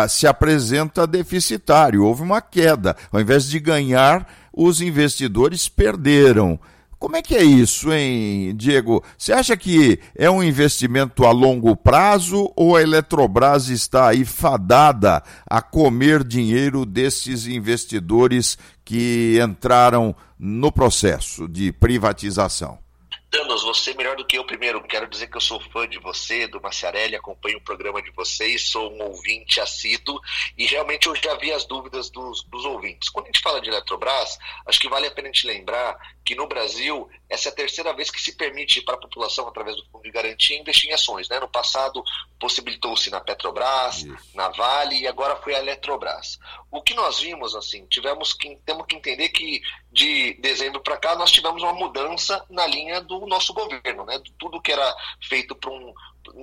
se 0.10 0.25
apresenta 0.25 1.06
deficitário, 1.06 2.03
houve 2.03 2.24
uma 2.24 2.41
queda. 2.41 2.98
Ao 3.12 3.22
invés 3.22 3.48
de 3.48 3.60
ganhar, 3.60 4.27
os 4.51 4.82
investidores 4.82 5.70
perderam. 5.70 6.60
Como 7.00 7.16
é 7.16 7.22
que 7.22 7.36
é 7.36 7.44
isso, 7.44 7.94
hein, 7.94 8.56
Diego? 8.56 9.04
Você 9.16 9.32
acha 9.32 9.56
que 9.56 10.00
é 10.16 10.30
um 10.32 10.44
investimento 10.44 11.25
a 11.25 11.32
longo 11.32 11.75
prazo 11.75 12.51
ou 12.56 12.75
a 12.75 12.82
Eletrobras 12.82 13.70
está 13.70 14.10
aí 14.10 14.25
fadada 14.25 15.22
a 15.48 15.62
comer 15.62 16.24
dinheiro 16.24 16.86
desses 16.86 17.46
investidores 17.46 18.58
que 18.84 19.39
entraram 19.39 20.16
no 20.39 20.72
processo 20.72 21.48
de 21.48 21.72
privatização? 21.72 22.80
Thanos, 23.29 23.63
você 23.63 23.93
melhor 23.93 24.15
do 24.15 24.25
que 24.25 24.38
eu 24.38 24.46
primeiro. 24.46 24.81
Quero 24.84 25.07
dizer 25.07 25.27
que 25.27 25.36
eu 25.36 25.41
sou 25.41 25.60
fã 25.60 25.88
de 25.88 26.00
você, 26.00 26.48
do 26.48 26.62
Maciarelli, 26.62 27.15
acompanho 27.15 27.57
o 27.57 27.62
programa 27.62 28.01
de 28.01 28.10
vocês, 28.12 28.69
sou 28.69 28.91
um 28.93 29.03
ouvinte 29.03 29.60
assíduo 29.60 30.19
e 30.57 30.65
realmente 30.65 31.07
eu 31.07 31.15
já 31.15 31.36
vi 31.36 31.51
as 31.51 31.65
dúvidas 31.65 32.10
dos, 32.10 32.43
dos 32.43 32.63
ouvintes. 32.63 33.10
Quando 33.10 33.25
a 33.25 33.27
gente 33.29 33.41
fala 33.41 33.60
de 33.60 33.69
Eletrobras, 33.69 34.38
acho 34.65 34.79
que 34.79 34.88
vale 34.88 35.07
a 35.07 35.12
pena 35.12 35.27
a 35.27 35.31
gente 35.31 35.46
lembrar 35.46 35.98
que 36.24 36.36
no 36.36 36.48
Brasil 36.48 37.10
essa 37.29 37.50
é 37.50 37.51
a 37.51 37.55
terceira 37.55 37.93
vez 37.93 38.10
que 38.10 38.22
se 38.22 38.34
permite 38.36 38.81
para 38.81 38.96
a 38.96 39.00
população, 39.00 39.48
através 39.48 39.75
do 39.75 39.86
Fundo 39.91 40.03
de 40.03 40.12
Garantia, 40.12 40.57
investir 40.57 40.89
em 40.89 40.93
ações. 40.93 41.27
Né? 41.27 41.39
No 41.39 41.50
passado 41.50 42.01
possibilitou-se 42.39 43.10
na 43.10 43.19
Petrobras, 43.19 44.03
Isso. 44.03 44.17
na 44.34 44.50
Vale 44.50 45.00
e 45.00 45.07
agora 45.07 45.36
foi 45.38 45.53
a 45.53 45.60
Eletrobras. 45.60 46.39
O 46.69 46.81
que 46.81 46.93
nós 46.93 47.19
vimos, 47.19 47.55
assim, 47.55 47.86
tivemos 47.88 48.33
que, 48.33 48.55
temos 48.65 48.86
que 48.86 48.95
entender 48.95 49.29
que 49.29 49.62
de 49.91 50.33
dezembro 50.36 50.81
para 50.81 50.97
cá 50.97 51.15
nós 51.15 51.31
tivemos 51.31 51.63
uma 51.63 51.74
mudança 51.74 52.45
na 52.50 52.67
linha 52.67 53.01
do 53.01 53.25
nosso 53.25 53.53
governo, 53.53 54.05
né? 54.05 54.21
Tudo 54.38 54.62
que 54.62 54.71
era 54.71 54.95
feito 55.21 55.55
para 55.55 55.71
um 55.71 55.93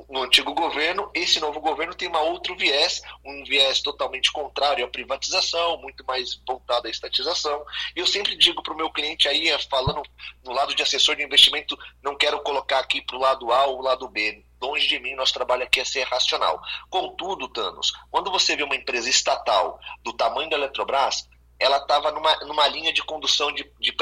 no 0.09 0.23
antigo 0.23 0.55
governo, 0.55 1.11
esse 1.15 1.41
novo 1.41 1.61
governo 1.61 1.95
tem 1.95 2.09
uma 2.09 2.21
outro 2.21 2.57
viés, 2.57 3.03
um 3.25 3.45
viés 3.45 3.81
totalmente 3.81 4.33
contrário 4.33 4.85
à 4.85 4.89
privatização, 4.89 5.77
muito 5.79 6.05
mais 6.05 6.41
voltado 6.47 6.87
à 6.87 6.91
estatização. 6.91 7.65
E 7.95 8.01
eu 8.01 8.07
sempre 8.07 8.37
digo 8.37 8.63
para 8.63 8.73
o 8.73 8.77
meu 8.77 8.91
cliente 8.91 9.29
aí, 9.29 9.51
falando 9.69 10.03
no 10.43 10.53
lado 10.53 10.75
de 10.75 10.83
assessor 10.83 11.17
de 11.17 11.23
investimento, 11.23 11.79
não 12.03 12.17
quero 12.17 12.41
colocar 12.43 12.79
aqui 12.79 13.03
para 13.03 13.17
o 13.17 13.21
lado 13.21 13.53
A 13.53 13.67
ou 13.67 13.79
o 13.79 13.83
lado 13.83 14.09
B 14.09 14.45
longe 14.65 14.87
de 14.87 14.99
mim, 14.99 15.15
nosso 15.15 15.35
trabalho 15.35 15.63
aqui 15.63 15.81
é 15.81 15.85
ser 15.85 16.05
racional. 16.05 16.61
Contudo, 16.89 17.49
Thanos, 17.49 17.93
quando 18.11 18.31
você 18.31 18.57
vê 18.57 18.63
uma 18.63 18.77
empresa 18.77 19.09
estatal 19.09 19.79
do 20.03 20.13
tamanho 20.13 20.49
da 20.49 20.57
Eletrobras, 20.57 21.29
ela 21.59 21.79
estava 21.79 22.11
numa, 22.11 22.37
numa 22.45 22.67
linha 22.69 22.93
de 22.93 23.03
condução 23.03 23.53
de, 23.53 23.71
de 23.79 23.95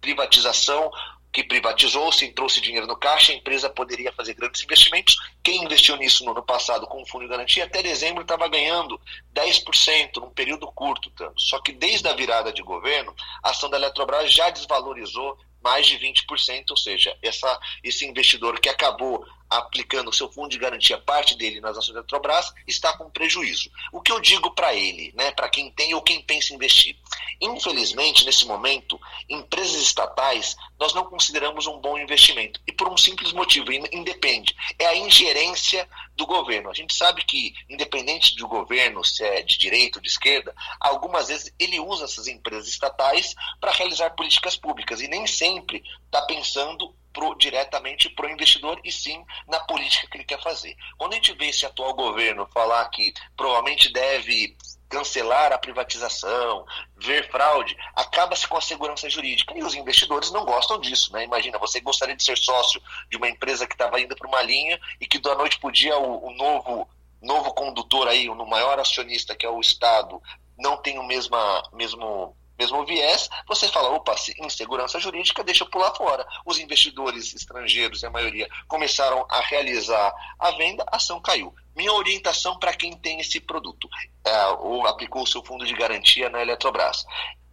privatização 0.00 0.90
que 1.32 1.44
privatizou-se, 1.44 2.32
trouxe 2.32 2.60
dinheiro 2.60 2.86
no 2.86 2.96
caixa, 2.96 3.32
a 3.32 3.34
empresa 3.34 3.68
poderia 3.68 4.12
fazer 4.12 4.34
grandes 4.34 4.62
investimentos. 4.62 5.16
Quem 5.42 5.62
investiu 5.62 5.96
nisso 5.96 6.24
no 6.24 6.30
ano 6.30 6.42
passado 6.42 6.86
com 6.86 7.02
o 7.02 7.06
fundo 7.06 7.22
de 7.24 7.28
garantia, 7.28 7.64
até 7.64 7.82
dezembro 7.82 8.22
estava 8.22 8.48
ganhando 8.48 9.00
10% 9.34 10.16
num 10.16 10.30
período 10.30 10.66
curto. 10.72 11.10
Tanto. 11.10 11.40
Só 11.40 11.60
que 11.60 11.72
desde 11.72 12.08
a 12.08 12.14
virada 12.14 12.52
de 12.52 12.62
governo, 12.62 13.14
a 13.42 13.50
ação 13.50 13.68
da 13.68 13.76
Eletrobras 13.76 14.32
já 14.32 14.48
desvalorizou 14.50 15.38
mais 15.62 15.86
de 15.86 15.98
20%, 15.98 16.70
ou 16.70 16.76
seja, 16.76 17.16
essa, 17.22 17.60
esse 17.82 18.06
investidor 18.06 18.58
que 18.60 18.68
acabou 18.68 19.24
aplicando 19.48 20.08
o 20.08 20.12
seu 20.12 20.30
fundo 20.30 20.48
de 20.48 20.58
garantia, 20.58 20.98
parte 20.98 21.36
dele 21.36 21.60
nas 21.60 21.76
ações 21.76 21.94
da 21.94 22.00
Eletrobras, 22.00 22.52
está 22.66 22.96
com 22.96 23.10
prejuízo. 23.10 23.70
O 23.92 24.00
que 24.00 24.12
eu 24.12 24.20
digo 24.20 24.54
para 24.54 24.74
ele, 24.74 25.12
né, 25.16 25.30
para 25.30 25.48
quem 25.48 25.70
tem 25.70 25.94
ou 25.94 26.02
quem 26.02 26.20
pensa 26.22 26.52
em 26.52 26.56
investir? 26.56 26.96
Infelizmente, 27.40 28.24
nesse 28.24 28.46
momento, 28.46 29.00
empresas 29.28 29.80
estatais 29.80 30.56
nós 30.78 30.94
não 30.94 31.04
consideramos 31.04 31.66
um 31.66 31.78
bom 31.78 31.98
investimento. 31.98 32.60
E 32.66 32.72
por 32.72 32.88
um 32.88 32.96
simples 32.96 33.32
motivo, 33.32 33.72
independe. 33.72 34.54
É 34.78 34.86
a 34.86 34.96
ingerência 34.96 35.88
do 36.14 36.26
governo. 36.26 36.70
A 36.70 36.74
gente 36.74 36.94
sabe 36.94 37.24
que, 37.24 37.54
independente 37.68 38.36
do 38.36 38.46
governo, 38.46 39.04
se 39.04 39.24
é 39.24 39.42
de 39.42 39.58
direita 39.58 39.98
ou 39.98 40.02
de 40.02 40.08
esquerda, 40.08 40.54
algumas 40.80 41.28
vezes 41.28 41.52
ele 41.58 41.80
usa 41.80 42.04
essas 42.04 42.26
empresas 42.26 42.68
estatais 42.68 43.34
para 43.60 43.72
realizar 43.72 44.10
políticas 44.10 44.56
públicas 44.56 45.00
e 45.00 45.08
nem 45.08 45.26
sempre 45.26 45.82
está 46.06 46.22
pensando 46.22 46.94
pro, 47.18 47.34
diretamente 47.34 48.08
para 48.10 48.26
o 48.26 48.30
investidor 48.30 48.80
e 48.84 48.92
sim 48.92 49.24
na 49.48 49.58
política 49.60 50.06
que 50.06 50.18
ele 50.18 50.24
quer 50.24 50.40
fazer. 50.40 50.76
Quando 50.96 51.12
a 51.12 51.16
gente 51.16 51.32
vê 51.34 51.46
esse 51.46 51.66
atual 51.66 51.92
governo 51.94 52.48
falar 52.54 52.88
que 52.90 53.12
provavelmente 53.36 53.92
deve 53.92 54.56
cancelar 54.88 55.52
a 55.52 55.58
privatização, 55.58 56.64
ver 56.96 57.30
fraude, 57.30 57.76
acaba-se 57.94 58.46
com 58.46 58.56
a 58.56 58.60
segurança 58.60 59.10
jurídica. 59.10 59.56
E 59.56 59.62
os 59.62 59.74
investidores 59.74 60.30
não 60.30 60.46
gostam 60.46 60.80
disso, 60.80 61.12
né? 61.12 61.24
Imagina, 61.24 61.58
você 61.58 61.80
gostaria 61.80 62.16
de 62.16 62.22
ser 62.22 62.38
sócio 62.38 62.80
de 63.10 63.16
uma 63.16 63.28
empresa 63.28 63.66
que 63.66 63.74
estava 63.74 64.00
indo 64.00 64.16
para 64.16 64.26
uma 64.26 64.40
linha 64.40 64.80
e 64.98 65.06
que 65.06 65.18
da 65.18 65.34
noite 65.34 65.58
para 65.58 65.68
o 65.68 65.72
dia 65.72 65.98
o, 65.98 66.30
novo, 66.30 66.88
novo 67.20 67.52
condutor 67.52 68.08
aí, 68.08 68.30
o 68.30 68.46
maior 68.46 68.78
acionista, 68.78 69.36
que 69.36 69.44
é 69.44 69.50
o 69.50 69.60
Estado, 69.60 70.22
não 70.56 70.78
tem 70.78 70.98
o 70.98 71.04
mesma, 71.04 71.62
mesmo 71.74 72.34
mesmo 72.58 72.84
viés, 72.84 73.30
você 73.46 73.68
fala, 73.68 73.90
opa, 73.90 74.14
insegurança 74.40 74.98
jurídica, 74.98 75.44
deixa 75.44 75.64
eu 75.64 75.70
pular 75.70 75.94
fora. 75.94 76.26
Os 76.44 76.58
investidores 76.58 77.34
estrangeiros, 77.34 78.02
a 78.02 78.10
maioria, 78.10 78.48
começaram 78.66 79.24
a 79.30 79.40
realizar 79.40 80.12
a 80.38 80.50
venda, 80.52 80.84
a 80.90 80.96
ação 80.96 81.20
caiu. 81.20 81.54
Minha 81.76 81.92
orientação 81.92 82.58
para 82.58 82.74
quem 82.74 82.92
tem 82.96 83.20
esse 83.20 83.38
produto, 83.40 83.88
é, 84.24 84.46
ou 84.60 84.86
aplicou 84.86 85.22
o 85.22 85.26
seu 85.26 85.44
fundo 85.44 85.64
de 85.64 85.74
garantia 85.74 86.28
na 86.28 86.42
Eletrobras. 86.42 87.04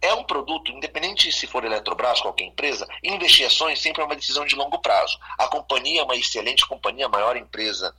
É 0.02 0.12
um 0.12 0.24
produto, 0.24 0.72
independente 0.72 1.30
se 1.30 1.46
for 1.46 1.64
Eletrobras, 1.64 2.20
qualquer 2.20 2.44
empresa, 2.44 2.86
investir 3.02 3.46
ações 3.46 3.80
sempre 3.80 4.02
é 4.02 4.04
uma 4.04 4.16
decisão 4.16 4.44
de 4.44 4.56
longo 4.56 4.78
prazo. 4.80 5.16
A 5.38 5.46
companhia 5.46 6.00
é 6.00 6.04
uma 6.04 6.16
excelente 6.16 6.66
companhia, 6.66 7.06
a 7.06 7.08
maior 7.08 7.36
empresa 7.36 7.94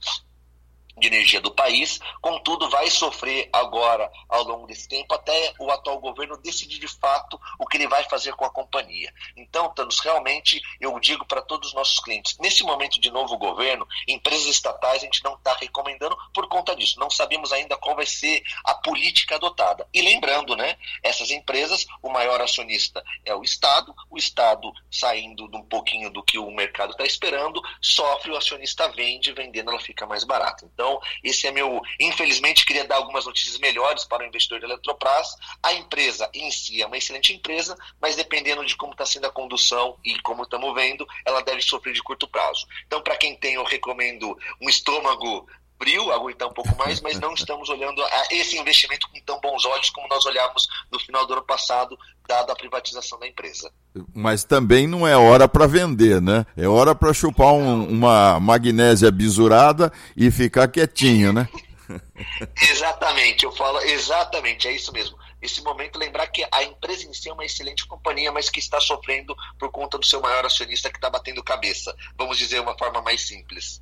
de 0.98 1.06
energia 1.06 1.40
do 1.40 1.50
país, 1.50 2.00
contudo, 2.20 2.68
vai 2.68 2.90
sofrer 2.90 3.48
agora, 3.52 4.10
ao 4.28 4.44
longo 4.44 4.66
desse 4.66 4.88
tempo, 4.88 5.14
até 5.14 5.54
o 5.58 5.70
atual 5.70 5.98
governo 5.98 6.36
decidir 6.38 6.78
de 6.78 6.88
fato 6.88 7.38
o 7.58 7.66
que 7.66 7.76
ele 7.76 7.88
vai 7.88 8.04
fazer 8.04 8.34
com 8.34 8.44
a 8.44 8.50
companhia. 8.50 9.12
Então, 9.36 9.72
Thanos, 9.74 10.00
realmente, 10.00 10.60
eu 10.80 10.98
digo 11.00 11.24
para 11.26 11.42
todos 11.42 11.68
os 11.68 11.74
nossos 11.74 12.00
clientes, 12.00 12.36
nesse 12.38 12.62
momento 12.62 13.00
de 13.00 13.10
novo 13.10 13.36
governo, 13.36 13.86
empresas 14.06 14.46
estatais 14.46 15.02
a 15.02 15.04
gente 15.04 15.22
não 15.24 15.34
está 15.34 15.54
recomendando 15.54 16.16
por 16.32 16.48
conta 16.48 16.74
disso. 16.74 16.98
Não 16.98 17.10
sabemos 17.10 17.52
ainda 17.52 17.76
qual 17.76 17.96
vai 17.96 18.06
ser 18.06 18.42
a 18.64 18.74
política 18.74 19.36
adotada. 19.36 19.86
E 19.92 20.02
lembrando, 20.02 20.56
né, 20.56 20.76
essas 21.02 21.30
empresas, 21.30 21.86
o 22.02 22.10
maior 22.10 22.40
acionista 22.40 23.02
é 23.24 23.34
o 23.34 23.42
Estado, 23.42 23.94
o 24.10 24.16
Estado 24.16 24.72
saindo 24.90 25.48
de 25.48 25.56
um 25.56 25.62
pouquinho 25.62 26.10
do 26.10 26.22
que 26.22 26.38
o 26.38 26.50
mercado 26.50 26.92
está 26.92 27.04
esperando, 27.04 27.62
sofre, 27.80 28.30
o 28.30 28.36
acionista 28.36 28.88
vende, 28.88 29.32
vendendo 29.32 29.70
ela 29.70 29.80
fica 29.80 30.06
mais 30.06 30.24
barata. 30.24 30.64
Então, 30.64 30.87
então, 30.88 31.00
esse 31.22 31.46
é 31.46 31.52
meu. 31.52 31.82
Infelizmente, 32.00 32.64
queria 32.64 32.86
dar 32.86 32.96
algumas 32.96 33.26
notícias 33.26 33.58
melhores 33.58 34.04
para 34.04 34.22
o 34.22 34.26
investidor 34.26 34.60
da 34.60 34.66
Eletrobras. 34.66 35.36
A 35.62 35.74
empresa 35.74 36.30
em 36.32 36.50
si 36.50 36.80
é 36.80 36.86
uma 36.86 36.96
excelente 36.96 37.32
empresa, 37.32 37.76
mas 38.00 38.16
dependendo 38.16 38.64
de 38.64 38.74
como 38.76 38.92
está 38.92 39.04
sendo 39.04 39.26
a 39.26 39.30
condução 39.30 39.98
e 40.02 40.18
como 40.20 40.44
estamos 40.44 40.74
vendo, 40.74 41.06
ela 41.26 41.42
deve 41.42 41.60
sofrer 41.60 41.92
de 41.92 42.02
curto 42.02 42.26
prazo. 42.26 42.66
Então, 42.86 43.02
para 43.02 43.16
quem 43.16 43.36
tem, 43.36 43.54
eu 43.54 43.64
recomendo 43.64 44.36
um 44.60 44.68
estômago 44.68 45.46
frio, 45.80 46.10
aguentar 46.12 46.48
um 46.48 46.52
pouco 46.52 46.76
mais, 46.76 47.00
mas 47.00 47.18
não 47.20 47.32
estamos 47.34 47.68
olhando 47.68 48.02
a 48.02 48.22
esse 48.30 48.58
investimento 48.58 49.08
com 49.08 49.20
tão 49.20 49.40
bons 49.40 49.64
olhos 49.64 49.90
como 49.90 50.08
nós 50.08 50.26
olhávamos 50.26 50.66
no 50.90 50.98
final 50.98 51.26
do 51.26 51.34
ano 51.34 51.42
passado, 51.42 51.96
dada 52.26 52.52
a 52.52 52.56
privatização 52.56 53.18
da 53.18 53.26
empresa. 53.26 53.70
Mas 54.14 54.44
também 54.44 54.86
não 54.86 55.06
é 55.06 55.16
hora 55.16 55.48
para 55.48 55.66
vender, 55.66 56.20
né? 56.20 56.44
É 56.56 56.66
hora 56.66 56.94
para 56.94 57.14
chupar 57.14 57.52
um, 57.52 57.88
uma 57.88 58.40
magnésia 58.40 59.10
bisurada 59.10 59.92
e 60.16 60.30
ficar 60.30 60.68
quietinho, 60.68 61.32
né? 61.32 61.48
exatamente, 62.70 63.44
eu 63.44 63.52
falo 63.52 63.78
exatamente, 63.80 64.68
é 64.68 64.72
isso 64.72 64.92
mesmo 64.92 65.16
esse 65.40 65.62
momento 65.62 65.98
lembrar 65.98 66.26
que 66.26 66.44
a 66.50 66.64
empresa 66.64 67.04
em 67.04 67.12
si 67.12 67.28
é 67.28 67.32
uma 67.32 67.44
excelente 67.44 67.86
companhia, 67.86 68.32
mas 68.32 68.50
que 68.50 68.58
está 68.58 68.80
sofrendo 68.80 69.34
por 69.58 69.70
conta 69.70 69.98
do 69.98 70.04
seu 70.04 70.20
maior 70.20 70.44
acionista 70.44 70.90
que 70.90 70.96
está 70.96 71.08
batendo 71.08 71.42
cabeça. 71.42 71.94
Vamos 72.16 72.36
dizer 72.38 72.60
uma 72.60 72.76
forma 72.76 73.00
mais 73.02 73.20
simples. 73.26 73.80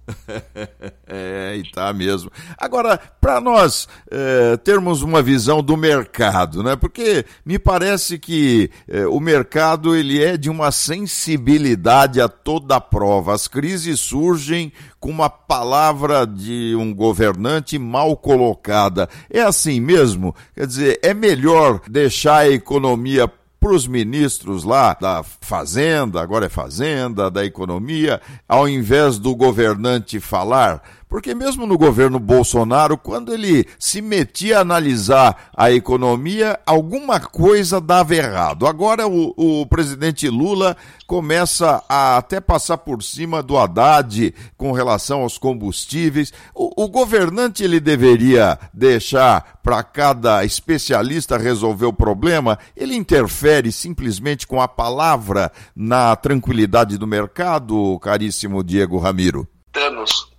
é, 1.06 1.56
e 1.56 1.70
tá 1.70 1.92
mesmo. 1.92 2.30
Agora, 2.58 2.98
para 2.98 3.40
nós 3.40 3.88
é, 4.10 4.56
termos 4.58 5.02
uma 5.02 5.22
visão 5.22 5.62
do 5.62 5.76
mercado, 5.76 6.62
né? 6.62 6.76
Porque 6.76 7.24
me 7.44 7.58
parece 7.58 8.18
que 8.18 8.70
é, 8.88 9.06
o 9.06 9.18
mercado 9.18 9.96
ele 9.96 10.22
é 10.22 10.36
de 10.36 10.50
uma 10.50 10.70
sensibilidade 10.70 12.20
a 12.20 12.28
toda 12.28 12.80
prova. 12.80 13.34
As 13.34 13.48
crises 13.48 13.98
surgem 14.00 14.72
com 15.00 15.10
uma 15.10 15.30
palavra 15.30 16.26
de 16.26 16.74
um 16.76 16.92
governante 16.92 17.78
mal 17.78 18.16
colocada. 18.16 19.08
É 19.30 19.40
assim 19.40 19.80
mesmo? 19.80 20.34
Quer 20.54 20.66
dizer, 20.66 21.00
é 21.02 21.14
melhor 21.14 21.45
deixar 21.88 22.38
a 22.38 22.50
economia 22.50 23.30
para 23.60 23.72
os 23.72 23.86
ministros 23.86 24.64
lá 24.64 24.94
da 24.94 25.22
Fazenda, 25.22 26.20
agora 26.20 26.46
é 26.46 26.48
Fazenda, 26.48 27.30
da 27.30 27.44
Economia, 27.44 28.20
ao 28.48 28.68
invés 28.68 29.18
do 29.18 29.34
governante 29.34 30.20
falar? 30.20 30.82
Porque 31.08 31.34
mesmo 31.34 31.66
no 31.66 31.78
governo 31.78 32.18
Bolsonaro, 32.18 32.98
quando 32.98 33.32
ele 33.32 33.66
se 33.78 34.02
metia 34.02 34.58
a 34.58 34.60
analisar 34.62 35.50
a 35.56 35.70
economia, 35.70 36.58
alguma 36.66 37.20
coisa 37.20 37.80
dava 37.80 38.14
errado. 38.14 38.66
Agora 38.66 39.06
o, 39.06 39.32
o 39.36 39.66
presidente 39.66 40.28
Lula 40.28 40.76
começa 41.06 41.82
a 41.88 42.16
até 42.16 42.40
passar 42.40 42.78
por 42.78 43.02
cima 43.02 43.40
do 43.42 43.56
Haddad 43.56 44.34
com 44.56 44.72
relação 44.72 45.22
aos 45.22 45.38
combustíveis. 45.38 46.32
O, 46.52 46.84
o 46.84 46.88
governante 46.88 47.62
ele 47.62 47.78
deveria 47.78 48.58
deixar 48.74 49.60
para 49.62 49.82
cada 49.84 50.44
especialista 50.44 51.38
resolver 51.38 51.86
o 51.86 51.92
problema? 51.92 52.58
Ele 52.76 52.96
interfere 52.96 53.70
simplesmente 53.70 54.46
com 54.46 54.60
a 54.60 54.66
palavra 54.66 55.52
na 55.74 56.16
tranquilidade 56.16 56.98
do 56.98 57.06
mercado, 57.06 57.98
caríssimo 58.00 58.64
Diego 58.64 58.98
Ramiro? 58.98 59.46
Thanos, 59.72 60.35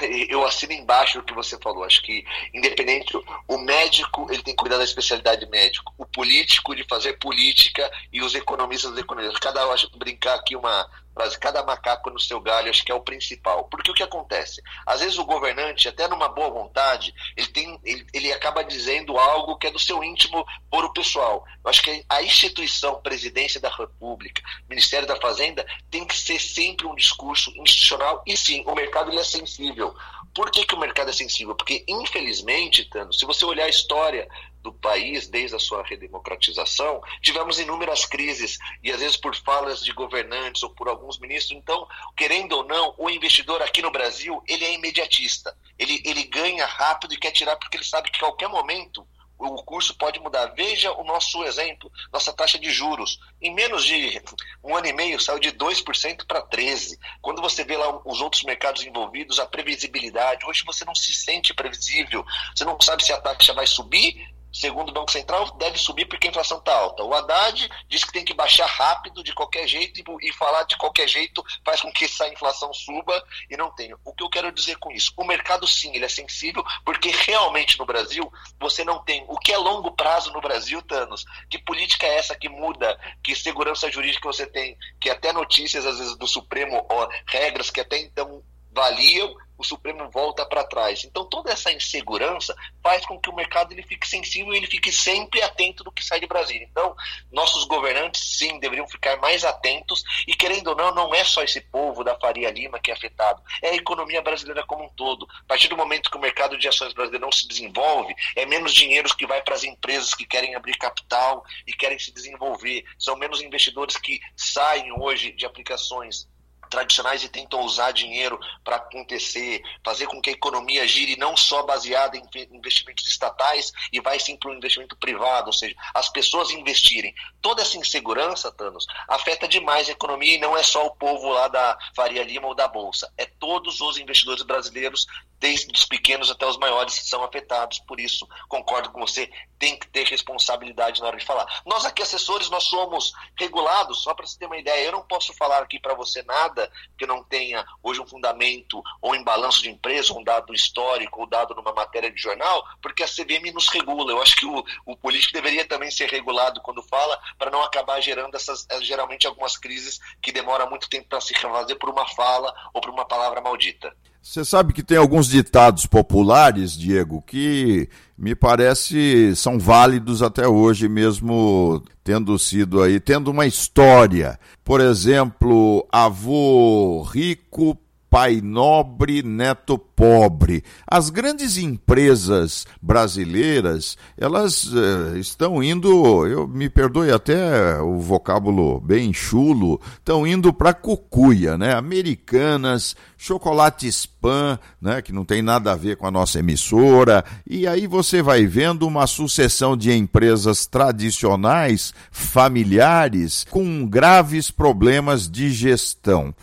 eu, 0.28 0.44
assino 0.44 0.72
embaixo 0.72 1.18
o 1.18 1.22
que 1.22 1.34
você 1.34 1.58
falou. 1.58 1.84
Acho 1.84 2.02
que, 2.02 2.24
independente, 2.52 3.12
o 3.46 3.58
médico 3.58 4.26
ele 4.30 4.42
tem 4.42 4.54
que 4.54 4.60
cuidar 4.60 4.78
da 4.78 4.84
especialidade 4.84 5.46
médico, 5.46 5.92
o 5.96 6.06
político 6.06 6.74
de 6.74 6.84
fazer 6.84 7.18
política 7.18 7.90
e 8.12 8.22
os 8.22 8.34
economistas 8.34 8.90
dos 8.90 9.00
economistas. 9.00 9.38
Cada 9.38 9.68
um, 9.68 9.74
brincar 9.96 10.34
aqui 10.34 10.56
uma, 10.56 10.88
frase, 11.18 11.38
cada 11.38 11.64
macaco 11.64 12.10
no 12.10 12.20
seu 12.20 12.40
galho, 12.40 12.70
acho 12.70 12.84
que 12.84 12.92
é 12.92 12.94
o 12.94 13.00
principal. 13.00 13.64
Porque 13.64 13.90
o 13.90 13.94
que 13.94 14.02
acontece? 14.04 14.62
Às 14.86 15.00
vezes 15.00 15.18
o 15.18 15.24
governante, 15.24 15.88
até 15.88 16.06
numa 16.06 16.28
boa 16.28 16.50
vontade, 16.50 17.12
ele, 17.36 17.48
tem, 17.48 17.80
ele, 17.84 18.06
ele 18.14 18.32
acaba 18.32 18.62
dizendo 18.62 19.18
algo 19.18 19.56
que 19.56 19.66
é 19.66 19.70
do 19.70 19.78
seu 19.78 20.04
íntimo 20.04 20.46
por 20.70 20.84
o 20.84 20.92
pessoal. 20.92 21.44
Eu 21.64 21.70
acho 21.70 21.82
que 21.82 22.04
a 22.08 22.22
instituição, 22.22 23.00
presidência 23.00 23.60
da 23.60 23.68
República, 23.68 24.40
Ministério 24.68 25.08
da 25.08 25.16
Fazenda, 25.16 25.66
tem 25.90 26.06
que 26.06 26.16
ser 26.16 26.38
sempre 26.38 26.86
um 26.86 26.94
discurso 26.94 27.50
institucional 27.56 28.22
e 28.24 28.36
sim, 28.36 28.62
o 28.66 28.74
mercado 28.74 29.10
ele 29.10 29.18
é 29.18 29.24
sensível. 29.24 29.94
Por 30.38 30.52
que, 30.52 30.64
que 30.64 30.76
o 30.76 30.78
mercado 30.78 31.10
é 31.10 31.12
sensível? 31.12 31.52
Porque, 31.52 31.84
infelizmente, 31.88 32.84
Tano, 32.84 33.12
se 33.12 33.26
você 33.26 33.44
olhar 33.44 33.64
a 33.64 33.68
história 33.68 34.28
do 34.62 34.72
país 34.72 35.26
desde 35.26 35.56
a 35.56 35.58
sua 35.58 35.82
redemocratização, 35.82 37.02
tivemos 37.20 37.58
inúmeras 37.58 38.04
crises 38.04 38.56
e 38.80 38.92
às 38.92 39.00
vezes 39.00 39.16
por 39.16 39.34
falas 39.34 39.82
de 39.82 39.92
governantes 39.92 40.62
ou 40.62 40.70
por 40.70 40.88
alguns 40.88 41.18
ministros. 41.18 41.58
Então, 41.58 41.88
querendo 42.16 42.52
ou 42.52 42.64
não, 42.64 42.94
o 42.96 43.10
investidor 43.10 43.60
aqui 43.62 43.82
no 43.82 43.90
Brasil 43.90 44.40
ele 44.46 44.64
é 44.64 44.74
imediatista. 44.74 45.52
Ele, 45.76 46.00
ele 46.04 46.22
ganha 46.22 46.66
rápido 46.66 47.14
e 47.14 47.18
quer 47.18 47.32
tirar 47.32 47.56
porque 47.56 47.76
ele 47.76 47.84
sabe 47.84 48.08
que 48.08 48.20
qualquer 48.20 48.48
momento 48.48 49.04
o 49.38 49.62
curso 49.62 49.94
pode 49.94 50.18
mudar. 50.20 50.46
Veja 50.48 50.92
o 50.92 51.04
nosso 51.04 51.44
exemplo, 51.44 51.90
nossa 52.12 52.32
taxa 52.32 52.58
de 52.58 52.70
juros. 52.70 53.20
Em 53.40 53.54
menos 53.54 53.84
de 53.84 54.20
um 54.62 54.76
ano 54.76 54.86
e 54.86 54.92
meio 54.92 55.20
saiu 55.20 55.38
de 55.38 55.52
2% 55.52 56.26
para 56.26 56.42
13%. 56.42 56.98
Quando 57.22 57.40
você 57.40 57.64
vê 57.64 57.76
lá 57.76 58.00
os 58.04 58.20
outros 58.20 58.42
mercados 58.42 58.84
envolvidos, 58.84 59.38
a 59.38 59.46
previsibilidade, 59.46 60.44
hoje 60.44 60.64
você 60.64 60.84
não 60.84 60.94
se 60.94 61.14
sente 61.14 61.54
previsível. 61.54 62.24
Você 62.54 62.64
não 62.64 62.78
sabe 62.80 63.04
se 63.04 63.12
a 63.12 63.20
taxa 63.20 63.54
vai 63.54 63.66
subir 63.66 64.37
segundo 64.52 64.90
o 64.90 64.92
Banco 64.92 65.10
Central, 65.10 65.50
deve 65.52 65.78
subir 65.78 66.06
porque 66.06 66.26
a 66.26 66.30
inflação 66.30 66.58
está 66.58 66.74
alta. 66.74 67.02
O 67.02 67.14
Haddad 67.14 67.68
diz 67.88 68.04
que 68.04 68.12
tem 68.12 68.24
que 68.24 68.34
baixar 68.34 68.66
rápido, 68.66 69.22
de 69.22 69.32
qualquer 69.34 69.66
jeito, 69.66 70.18
e, 70.20 70.32
falar 70.32 70.64
de 70.64 70.76
qualquer 70.76 71.08
jeito 71.08 71.44
faz 71.64 71.80
com 71.80 71.92
que 71.92 72.04
essa 72.04 72.28
inflação 72.28 72.72
suba 72.72 73.22
e 73.50 73.56
não 73.56 73.70
tenha. 73.74 73.96
O 74.04 74.12
que 74.12 74.22
eu 74.22 74.28
quero 74.28 74.52
dizer 74.52 74.76
com 74.78 74.90
isso? 74.90 75.12
O 75.16 75.24
mercado, 75.24 75.66
sim, 75.66 75.94
ele 75.94 76.04
é 76.04 76.08
sensível, 76.08 76.64
porque 76.84 77.10
realmente 77.10 77.78
no 77.78 77.86
Brasil 77.86 78.30
você 78.58 78.84
não 78.84 79.02
tem. 79.04 79.24
O 79.28 79.38
que 79.38 79.52
é 79.52 79.58
longo 79.58 79.92
prazo 79.92 80.32
no 80.32 80.40
Brasil, 80.40 80.80
Thanos? 80.82 81.24
Que 81.48 81.58
política 81.58 82.06
é 82.06 82.16
essa 82.16 82.36
que 82.36 82.48
muda? 82.48 82.98
Que 83.22 83.34
segurança 83.34 83.90
jurídica 83.90 84.28
você 84.28 84.46
tem? 84.46 84.76
Que 85.00 85.10
até 85.10 85.32
notícias, 85.32 85.84
às 85.86 85.98
vezes, 85.98 86.16
do 86.16 86.26
Supremo, 86.26 86.86
regras 87.26 87.70
que 87.70 87.80
até 87.80 87.98
então 87.98 88.42
valiam 88.72 89.34
o 89.58 89.64
Supremo 89.64 90.08
volta 90.08 90.46
para 90.46 90.64
trás. 90.64 91.04
Então 91.04 91.24
toda 91.24 91.50
essa 91.50 91.72
insegurança 91.72 92.56
faz 92.82 93.04
com 93.04 93.18
que 93.18 93.28
o 93.28 93.34
mercado 93.34 93.72
ele 93.72 93.82
fique 93.82 94.06
sensível 94.06 94.54
e 94.54 94.56
ele 94.56 94.66
fique 94.68 94.92
sempre 94.92 95.42
atento 95.42 95.82
do 95.82 95.90
que 95.90 96.04
sai 96.04 96.20
de 96.20 96.26
Brasília. 96.26 96.66
Então 96.70 96.94
nossos 97.32 97.64
governantes 97.64 98.38
sim 98.38 98.60
deveriam 98.60 98.86
ficar 98.86 99.16
mais 99.16 99.44
atentos 99.44 100.04
e 100.26 100.34
querendo 100.34 100.68
ou 100.68 100.76
não 100.76 100.94
não 100.94 101.14
é 101.14 101.24
só 101.24 101.42
esse 101.42 101.60
povo 101.60 102.04
da 102.04 102.18
Faria 102.18 102.50
Lima 102.50 102.78
que 102.78 102.90
é 102.90 102.94
afetado, 102.94 103.42
é 103.60 103.70
a 103.70 103.76
economia 103.76 104.22
brasileira 104.22 104.64
como 104.64 104.84
um 104.84 104.88
todo. 104.90 105.26
A 105.40 105.44
partir 105.48 105.68
do 105.68 105.76
momento 105.76 106.10
que 106.10 106.16
o 106.16 106.20
mercado 106.20 106.56
de 106.56 106.68
ações 106.68 106.92
brasileiro 106.92 107.24
não 107.24 107.32
se 107.32 107.48
desenvolve, 107.48 108.14
é 108.36 108.46
menos 108.46 108.72
dinheiro 108.72 109.08
que 109.16 109.26
vai 109.26 109.42
para 109.42 109.54
as 109.54 109.64
empresas 109.64 110.14
que 110.14 110.26
querem 110.26 110.54
abrir 110.54 110.76
capital 110.76 111.44
e 111.66 111.72
querem 111.72 111.98
se 111.98 112.12
desenvolver. 112.12 112.84
São 112.98 113.16
menos 113.16 113.40
investidores 113.40 113.96
que 113.96 114.20
saem 114.36 114.92
hoje 114.92 115.32
de 115.32 115.44
aplicações 115.46 116.28
tradicionais 116.68 117.22
e 117.24 117.28
tentam 117.28 117.60
usar 117.60 117.92
dinheiro 117.92 118.38
para 118.62 118.76
acontecer, 118.76 119.62
fazer 119.84 120.06
com 120.06 120.20
que 120.20 120.30
a 120.30 120.32
economia 120.32 120.86
gire 120.86 121.16
não 121.16 121.36
só 121.36 121.62
baseada 121.62 122.16
em 122.16 122.22
investimentos 122.52 123.06
estatais 123.06 123.72
e 123.92 124.00
vai 124.00 124.18
sim 124.18 124.36
para 124.36 124.50
o 124.50 124.54
investimento 124.54 124.96
privado, 124.96 125.48
ou 125.48 125.52
seja, 125.52 125.74
as 125.94 126.08
pessoas 126.08 126.50
investirem. 126.50 127.14
Toda 127.40 127.62
essa 127.62 127.78
insegurança, 127.78 128.52
Thanos, 128.52 128.86
afeta 129.08 129.48
demais 129.48 129.88
a 129.88 129.92
economia 129.92 130.34
e 130.34 130.38
não 130.38 130.56
é 130.56 130.62
só 130.62 130.86
o 130.86 130.94
povo 130.94 131.28
lá 131.28 131.48
da 131.48 131.78
Faria 131.94 132.22
Lima 132.22 132.48
ou 132.48 132.54
da 132.54 132.68
Bolsa, 132.68 133.12
é 133.16 133.26
todos 133.26 133.80
os 133.80 133.98
investidores 133.98 134.42
brasileiros, 134.42 135.06
desde 135.38 135.72
os 135.72 135.84
pequenos 135.84 136.30
até 136.30 136.46
os 136.46 136.58
maiores, 136.58 136.94
são 136.94 137.22
afetados. 137.22 137.78
Por 137.80 138.00
isso, 138.00 138.26
concordo 138.48 138.90
com 138.90 139.00
você, 139.00 139.30
tem 139.58 139.78
que 139.78 139.88
ter 139.88 140.06
responsabilidade 140.06 141.00
na 141.00 141.08
hora 141.08 141.16
de 141.16 141.24
falar. 141.24 141.62
Nós 141.66 141.84
aqui, 141.84 142.02
assessores, 142.02 142.48
nós 142.48 142.64
somos 142.64 143.12
regulados, 143.36 144.02
só 144.02 144.14
para 144.14 144.26
você 144.26 144.38
ter 144.38 144.46
uma 144.46 144.56
ideia, 144.56 144.86
eu 144.86 144.92
não 144.92 145.02
posso 145.02 145.32
falar 145.34 145.62
aqui 145.62 145.80
para 145.80 145.94
você 145.94 146.22
nada 146.22 146.70
que 146.96 147.06
não 147.06 147.24
tenha 147.24 147.64
hoje 147.82 148.00
um 148.00 148.06
fundamento 148.06 148.82
ou 149.00 149.14
em 149.14 149.24
balanço 149.24 149.62
de 149.62 149.70
empresa, 149.70 150.14
um 150.14 150.22
dado 150.22 150.54
histórico 150.54 151.20
ou 151.20 151.26
dado 151.26 151.54
numa 151.54 151.72
matéria 151.72 152.10
de 152.10 152.20
jornal, 152.20 152.64
porque 152.80 153.02
a 153.02 153.08
CVM 153.08 153.52
nos 153.52 153.68
regula. 153.68 154.12
Eu 154.12 154.22
acho 154.22 154.36
que 154.36 154.46
o, 154.46 154.64
o 154.86 154.96
político 154.96 155.32
deveria 155.32 155.66
também 155.66 155.90
ser 155.90 156.08
regulado 156.08 156.60
quando 156.60 156.82
fala, 156.82 157.18
para 157.38 157.50
não 157.50 157.62
acabar 157.62 158.00
gerando 158.00 158.36
essas, 158.36 158.66
eh, 158.70 158.82
geralmente, 158.82 159.26
algumas 159.26 159.56
crises 159.56 159.98
que 160.22 160.32
demoram 160.32 160.68
muito 160.68 160.88
tempo 160.88 161.08
para 161.08 161.20
se 161.20 161.34
refazer 161.34 161.78
por 161.78 161.90
uma 161.90 162.06
fala 162.08 162.54
ou 162.72 162.80
por 162.80 162.90
uma 162.90 163.04
palavra 163.04 163.40
maldita. 163.40 163.94
Você 164.22 164.44
sabe 164.44 164.72
que 164.72 164.82
tem 164.82 164.98
alguns 164.98 165.26
ditados 165.28 165.86
populares, 165.86 166.72
Diego, 166.72 167.22
que 167.22 167.88
me 168.16 168.34
parece 168.34 169.34
são 169.34 169.58
válidos 169.58 170.22
até 170.22 170.46
hoje, 170.46 170.88
mesmo 170.88 171.82
tendo 172.04 172.38
sido 172.38 172.82
aí, 172.82 173.00
tendo 173.00 173.30
uma 173.30 173.46
história. 173.46 174.38
Por 174.64 174.80
exemplo, 174.80 175.86
avô 175.90 177.02
rico 177.02 177.78
pai 178.10 178.40
nobre, 178.42 179.22
neto 179.22 179.78
pobre. 179.78 180.64
As 180.86 181.10
grandes 181.10 181.58
empresas 181.58 182.66
brasileiras, 182.80 183.96
elas 184.16 184.70
eh, 184.72 185.18
estão 185.18 185.62
indo, 185.62 186.26
eu 186.26 186.46
me 186.46 186.70
perdoe 186.70 187.10
até 187.10 187.80
o 187.80 187.98
vocábulo 187.98 188.80
bem 188.80 189.12
chulo, 189.12 189.80
estão 189.98 190.26
indo 190.26 190.52
para 190.52 190.72
cucuia, 190.72 191.58
né? 191.58 191.74
Americanas, 191.74 192.96
chocolate 193.16 193.88
spam, 193.88 194.58
né, 194.80 195.02
que 195.02 195.12
não 195.12 195.24
tem 195.24 195.42
nada 195.42 195.72
a 195.72 195.76
ver 195.76 195.96
com 195.96 196.06
a 196.06 196.10
nossa 196.10 196.38
emissora, 196.38 197.24
e 197.44 197.66
aí 197.66 197.86
você 197.86 198.22
vai 198.22 198.46
vendo 198.46 198.86
uma 198.86 199.06
sucessão 199.06 199.76
de 199.76 199.92
empresas 199.92 200.66
tradicionais, 200.66 201.92
familiares, 202.10 203.44
com 203.50 203.84
graves 203.86 204.50
problemas 204.50 205.28
de 205.28 205.50
gestão 205.50 206.34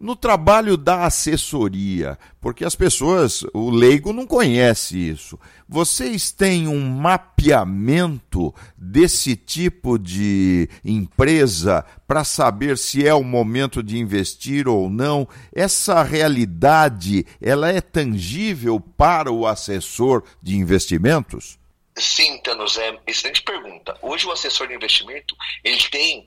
no 0.00 0.16
trabalho 0.16 0.78
da 0.78 1.04
assessoria, 1.04 2.18
porque 2.40 2.64
as 2.64 2.74
pessoas, 2.74 3.44
o 3.52 3.68
leigo 3.68 4.14
não 4.14 4.26
conhece 4.26 4.96
isso. 4.96 5.38
Vocês 5.68 6.32
têm 6.32 6.66
um 6.66 6.80
mapeamento 6.80 8.54
desse 8.76 9.36
tipo 9.36 9.98
de 9.98 10.70
empresa 10.82 11.84
para 12.08 12.24
saber 12.24 12.78
se 12.78 13.06
é 13.06 13.12
o 13.12 13.22
momento 13.22 13.82
de 13.82 13.98
investir 13.98 14.66
ou 14.66 14.88
não? 14.88 15.28
Essa 15.54 16.02
realidade, 16.02 17.26
ela 17.40 17.68
é 17.68 17.82
tangível 17.82 18.80
para 18.80 19.30
o 19.30 19.46
assessor 19.46 20.24
de 20.42 20.56
investimentos? 20.56 21.60
Sim, 21.96 22.38
Thanos, 22.38 22.78
é 22.78 22.98
excelente 23.06 23.42
pergunta. 23.42 23.98
Hoje 24.00 24.26
o 24.26 24.32
assessor 24.32 24.66
de 24.68 24.74
investimento, 24.74 25.36
ele 25.62 25.82
tem 25.90 26.24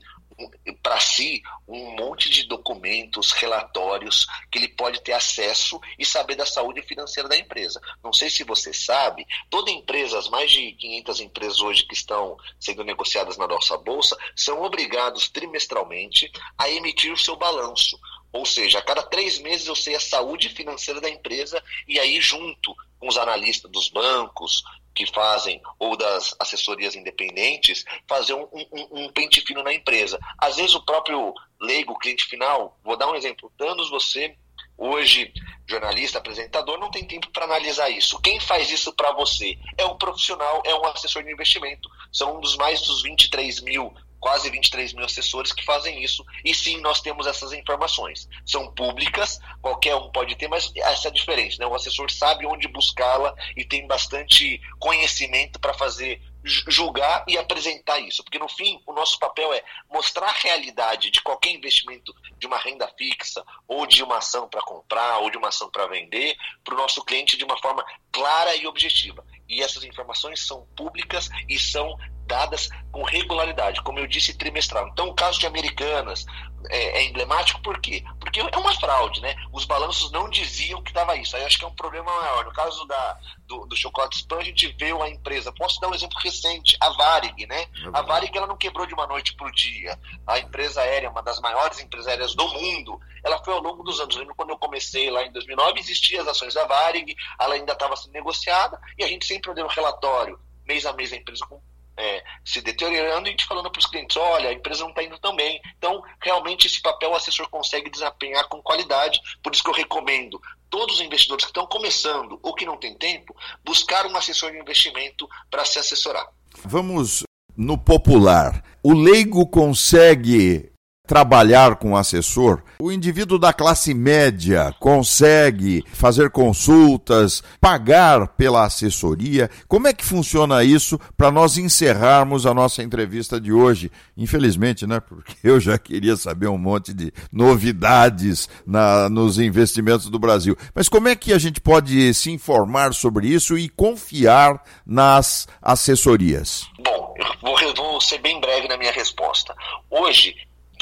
para 0.82 1.00
si 1.00 1.42
um 1.66 1.96
monte 1.96 2.28
de 2.28 2.46
documentos, 2.46 3.32
relatórios 3.32 4.26
que 4.50 4.58
ele 4.58 4.68
pode 4.68 5.02
ter 5.02 5.12
acesso 5.12 5.80
e 5.98 6.04
saber 6.04 6.36
da 6.36 6.46
saúde 6.46 6.82
financeira 6.82 7.28
da 7.28 7.36
empresa. 7.36 7.80
Não 8.02 8.12
sei 8.12 8.28
se 8.30 8.44
você 8.44 8.72
sabe, 8.72 9.26
toda 9.48 9.70
empresa, 9.70 10.18
as 10.18 10.28
mais 10.28 10.50
de 10.50 10.72
500 10.72 11.20
empresas 11.20 11.60
hoje 11.60 11.86
que 11.86 11.94
estão 11.94 12.36
sendo 12.58 12.84
negociadas 12.84 13.36
na 13.36 13.46
nossa 13.46 13.76
bolsa, 13.78 14.16
são 14.36 14.62
obrigados 14.62 15.28
trimestralmente 15.28 16.30
a 16.58 16.68
emitir 16.68 17.12
o 17.12 17.18
seu 17.18 17.36
balanço. 17.36 17.98
Ou 18.32 18.44
seja, 18.44 18.80
a 18.80 18.82
cada 18.82 19.02
três 19.02 19.38
meses 19.38 19.68
eu 19.68 19.76
sei 19.76 19.94
a 19.94 20.00
saúde 20.00 20.48
financeira 20.48 21.00
da 21.00 21.08
empresa 21.08 21.62
e 21.86 22.00
aí 22.00 22.20
junto 22.20 22.74
com 22.98 23.06
os 23.06 23.16
analistas 23.16 23.70
dos 23.70 23.88
bancos, 23.88 24.64
que 24.94 25.06
fazem, 25.06 25.60
ou 25.78 25.96
das 25.96 26.34
assessorias 26.38 26.94
independentes, 26.94 27.84
fazer 28.06 28.34
um, 28.34 28.48
um, 28.52 29.04
um, 29.04 29.12
pente 29.12 29.40
fino 29.40 29.62
na 29.62 29.72
empresa. 29.72 30.18
Às 30.38 30.56
vezes 30.56 30.74
o 30.74 30.84
próprio 30.84 31.34
leigo, 31.60 31.98
cliente 31.98 32.24
final, 32.24 32.78
vou 32.84 32.96
dar 32.96 33.10
um 33.10 33.16
exemplo, 33.16 33.50
danos 33.58 33.90
você, 33.90 34.36
hoje, 34.76 35.32
jornalista, 35.66 36.18
apresentador, 36.18 36.78
não 36.78 36.90
tem 36.90 37.04
tempo 37.04 37.30
para 37.30 37.44
analisar 37.44 37.90
isso. 37.90 38.20
Quem 38.20 38.38
faz 38.38 38.70
isso 38.70 38.92
para 38.92 39.12
você? 39.12 39.58
É 39.76 39.84
um 39.84 39.96
profissional, 39.96 40.62
é 40.64 40.74
um 40.74 40.86
assessor 40.86 41.22
de 41.22 41.32
investimento. 41.32 41.88
São 42.12 42.36
um 42.36 42.40
dos 42.40 42.56
mais 42.56 42.80
dos 42.82 43.02
23 43.02 43.60
mil 43.60 43.92
quase 44.24 44.48
23 44.48 44.94
mil 44.94 45.04
assessores 45.04 45.52
que 45.52 45.62
fazem 45.62 46.02
isso. 46.02 46.24
E 46.42 46.54
sim, 46.54 46.80
nós 46.80 47.02
temos 47.02 47.26
essas 47.26 47.52
informações. 47.52 48.26
São 48.46 48.72
públicas, 48.72 49.38
qualquer 49.60 49.94
um 49.96 50.10
pode 50.10 50.34
ter, 50.36 50.48
mas 50.48 50.72
essa 50.76 51.08
é 51.08 51.10
a 51.10 51.12
diferença. 51.12 51.58
Né? 51.60 51.66
O 51.66 51.74
assessor 51.74 52.10
sabe 52.10 52.46
onde 52.46 52.66
buscá-la 52.66 53.34
e 53.54 53.66
tem 53.66 53.86
bastante 53.86 54.62
conhecimento 54.80 55.60
para 55.60 55.74
fazer 55.74 56.22
julgar 56.42 57.24
e 57.26 57.38
apresentar 57.38 57.98
isso, 58.00 58.22
porque 58.22 58.38
no 58.38 58.48
fim 58.48 58.78
o 58.86 58.92
nosso 58.92 59.18
papel 59.18 59.52
é 59.54 59.62
mostrar 59.90 60.26
a 60.26 60.32
realidade 60.32 61.10
de 61.10 61.22
qualquer 61.22 61.50
investimento 61.50 62.14
de 62.38 62.46
uma 62.46 62.58
renda 62.58 62.86
fixa 62.98 63.42
ou 63.66 63.86
de 63.86 64.02
uma 64.02 64.18
ação 64.18 64.46
para 64.46 64.62
comprar 64.62 65.18
ou 65.20 65.30
de 65.30 65.38
uma 65.38 65.48
ação 65.48 65.70
para 65.70 65.86
vender 65.86 66.36
para 66.62 66.74
o 66.74 66.76
nosso 66.76 67.02
cliente 67.02 67.38
de 67.38 67.44
uma 67.44 67.58
forma 67.58 67.84
clara 68.12 68.54
e 68.56 68.66
objetiva. 68.66 69.24
E 69.48 69.62
essas 69.62 69.84
informações 69.84 70.46
são 70.46 70.66
públicas 70.76 71.28
e 71.48 71.58
são 71.58 71.96
dadas 72.26 72.68
com 72.90 73.02
regularidade, 73.02 73.82
como 73.82 73.98
eu 73.98 74.06
disse, 74.06 74.36
trimestral. 74.36 74.88
Então, 74.88 75.08
o 75.08 75.14
caso 75.14 75.38
de 75.38 75.46
Americanas 75.46 76.24
é, 76.70 77.00
é, 77.00 77.04
emblemático 77.04 77.60
por 77.60 77.78
quê? 77.78 78.02
Porque 78.18 78.40
é 78.40 78.58
uma 78.58 78.72
fraude, 78.74 79.20
né? 79.20 79.34
Os 79.52 79.64
balanços 79.64 80.10
não 80.10 80.28
diziam 80.28 80.82
que 80.82 80.92
dava 80.92 81.16
isso. 81.16 81.36
Aí 81.36 81.44
acho 81.44 81.58
que 81.58 81.64
é 81.64 81.68
um 81.68 81.74
problema 81.74 82.10
maior. 82.10 82.44
No 82.44 82.52
caso 82.52 82.86
da, 82.86 83.18
do, 83.46 83.66
do 83.66 83.76
chocolate 83.76 84.16
spam, 84.18 84.38
a 84.38 84.44
gente 84.44 84.74
vê 84.78 84.92
a 84.92 85.08
empresa. 85.08 85.52
Posso 85.52 85.80
dar 85.80 85.88
um 85.88 85.94
exemplo 85.94 86.18
recente, 86.22 86.76
a 86.80 86.90
Varig, 86.90 87.46
né? 87.46 87.66
A 87.92 88.02
Varig 88.02 88.36
ela 88.36 88.46
não 88.46 88.56
quebrou 88.56 88.86
de 88.86 88.94
uma 88.94 89.06
noite 89.06 89.34
para 89.34 89.46
o 89.46 89.52
dia. 89.52 89.98
A 90.26 90.38
empresa 90.38 90.80
aérea, 90.80 91.10
uma 91.10 91.22
das 91.22 91.40
maiores 91.40 91.80
empresas 91.80 92.06
aéreas 92.08 92.34
do 92.34 92.48
mundo, 92.48 92.98
ela 93.24 93.42
foi 93.42 93.54
ao 93.54 93.62
longo 93.62 93.82
dos 93.82 94.00
anos. 94.00 94.16
Lembro 94.16 94.34
quando 94.34 94.50
eu 94.50 94.58
comecei 94.58 95.10
lá 95.10 95.24
em 95.24 95.32
2009, 95.32 95.80
existiam 95.80 96.22
as 96.22 96.28
ações 96.28 96.54
da 96.54 96.66
Varig, 96.66 97.16
ela 97.40 97.54
ainda 97.54 97.72
estava 97.72 97.96
sendo 97.96 98.12
negociada 98.12 98.78
e 98.98 99.04
a 99.04 99.08
gente 99.08 99.26
sempre 99.26 99.54
deu 99.54 99.64
um 99.64 99.68
relatório 99.68 100.38
mês 100.66 100.86
a 100.86 100.92
mês 100.92 101.12
a 101.12 101.16
empresa 101.16 101.44
com 101.46 101.60
é, 101.96 102.24
se 102.44 102.60
deteriorando 102.60 103.26
e 103.26 103.28
a 103.28 103.30
gente 103.30 103.46
falando 103.46 103.70
para 103.70 103.78
os 103.78 103.86
clientes, 103.86 104.16
olha, 104.16 104.50
a 104.50 104.52
empresa 104.52 104.82
não 104.82 104.90
está 104.90 105.02
indo 105.02 105.18
tão 105.18 105.36
bem. 105.36 105.60
Então, 105.78 106.02
realmente, 106.20 106.66
esse 106.66 106.82
papel 106.82 107.10
o 107.10 107.14
assessor 107.14 107.48
consegue 107.48 107.88
desempenhar 107.88 108.48
com 108.48 108.60
qualidade, 108.60 109.20
por 109.42 109.52
isso 109.52 109.62
que 109.62 109.70
eu 109.70 109.74
recomendo 109.74 110.40
todos 110.68 110.96
os 110.96 111.00
investidores 111.00 111.44
que 111.44 111.50
estão 111.50 111.66
começando 111.66 112.38
ou 112.42 112.52
que 112.52 112.66
não 112.66 112.76
têm 112.76 112.94
tempo, 112.94 113.34
buscar 113.64 114.06
um 114.06 114.16
assessor 114.16 114.50
de 114.50 114.58
investimento 114.58 115.28
para 115.48 115.64
se 115.64 115.78
assessorar. 115.78 116.26
Vamos 116.64 117.22
no 117.56 117.78
popular. 117.78 118.64
O 118.82 118.92
leigo 118.92 119.46
consegue 119.46 120.73
trabalhar 121.06 121.76
com 121.76 121.94
assessor, 121.94 122.62
o 122.78 122.90
indivíduo 122.90 123.38
da 123.38 123.52
classe 123.52 123.92
média 123.92 124.74
consegue 124.80 125.84
fazer 125.92 126.30
consultas, 126.30 127.42
pagar 127.60 128.28
pela 128.28 128.64
assessoria. 128.64 129.50
Como 129.68 129.86
é 129.86 129.92
que 129.92 130.04
funciona 130.04 130.64
isso 130.64 130.98
para 131.14 131.30
nós 131.30 131.58
encerrarmos 131.58 132.46
a 132.46 132.54
nossa 132.54 132.82
entrevista 132.82 133.38
de 133.38 133.52
hoje? 133.52 133.92
Infelizmente, 134.16 134.86
né? 134.86 134.98
Porque 134.98 135.34
eu 135.44 135.60
já 135.60 135.76
queria 135.76 136.16
saber 136.16 136.48
um 136.48 136.56
monte 136.56 136.94
de 136.94 137.12
novidades 137.30 138.48
na, 138.66 139.10
nos 139.10 139.38
investimentos 139.38 140.08
do 140.08 140.18
Brasil. 140.18 140.56
Mas 140.74 140.88
como 140.88 141.08
é 141.08 141.14
que 141.14 141.34
a 141.34 141.38
gente 141.38 141.60
pode 141.60 142.14
se 142.14 142.30
informar 142.30 142.94
sobre 142.94 143.28
isso 143.28 143.58
e 143.58 143.68
confiar 143.68 144.62
nas 144.86 145.46
assessorias? 145.60 146.66
Bom, 146.82 147.14
eu 147.18 147.74
vou, 147.74 147.74
vou 147.74 148.00
ser 148.00 148.18
bem 148.18 148.40
breve 148.40 148.68
na 148.68 148.78
minha 148.78 148.92
resposta. 148.92 149.54
Hoje, 149.90 150.34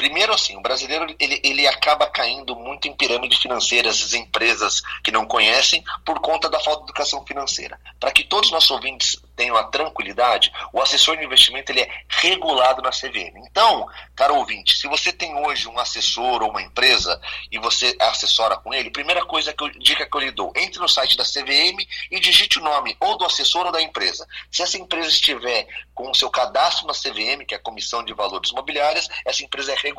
Primeiro, 0.03 0.33
assim, 0.33 0.57
o 0.57 0.61
brasileiro 0.61 1.15
ele, 1.17 1.39
ele 1.45 1.65
acaba 1.65 2.05
caindo 2.07 2.57
muito 2.57 2.89
em 2.89 2.93
pirâmide 2.93 3.39
financeira, 3.39 3.87
essas 3.87 4.13
empresas 4.13 4.81
que 5.01 5.13
não 5.13 5.25
conhecem, 5.25 5.81
por 6.05 6.19
conta 6.19 6.49
da 6.49 6.59
falta 6.59 6.79
de 6.79 6.87
educação 6.87 7.25
financeira. 7.25 7.79
Para 8.01 8.11
que 8.11 8.25
todos 8.25 8.49
os 8.49 8.53
nossos 8.53 8.71
ouvintes 8.71 9.15
tenham 9.33 9.55
a 9.55 9.63
tranquilidade, 9.63 10.51
o 10.73 10.81
assessor 10.81 11.15
de 11.15 11.23
investimento 11.23 11.71
ele 11.71 11.81
é 11.81 11.89
regulado 12.09 12.81
na 12.81 12.89
CVM. 12.89 13.47
Então, 13.49 13.87
caro 14.13 14.35
ouvinte, 14.35 14.77
se 14.77 14.89
você 14.89 15.13
tem 15.13 15.33
hoje 15.37 15.69
um 15.69 15.79
assessor 15.79 16.43
ou 16.43 16.49
uma 16.49 16.61
empresa 16.61 17.19
e 17.49 17.57
você 17.57 17.95
assessora 17.99 18.57
com 18.57 18.73
ele, 18.73 18.89
primeira 18.89 19.25
coisa 19.25 19.53
que 19.53 19.63
eu, 19.63 19.69
dica 19.69 20.05
que 20.05 20.17
eu 20.17 20.21
lhe 20.21 20.31
dou, 20.31 20.51
entre 20.53 20.81
no 20.81 20.89
site 20.89 21.15
da 21.15 21.23
CVM 21.23 21.79
e 22.11 22.19
digite 22.19 22.59
o 22.59 22.63
nome 22.63 22.95
ou 22.99 23.17
do 23.17 23.25
assessor 23.25 23.67
ou 23.67 23.71
da 23.71 23.81
empresa. 23.81 24.27
Se 24.51 24.61
essa 24.61 24.77
empresa 24.77 25.07
estiver 25.07 25.65
com 25.95 26.11
o 26.11 26.15
seu 26.15 26.29
cadastro 26.29 26.87
na 26.87 26.93
CVM, 26.93 27.45
que 27.47 27.53
é 27.53 27.57
a 27.57 27.61
Comissão 27.61 28.03
de 28.03 28.13
Valores 28.13 28.51
Mobiliários, 28.51 29.07
essa 29.25 29.43
empresa 29.43 29.71
é 29.71 29.75
regulada, 29.75 29.92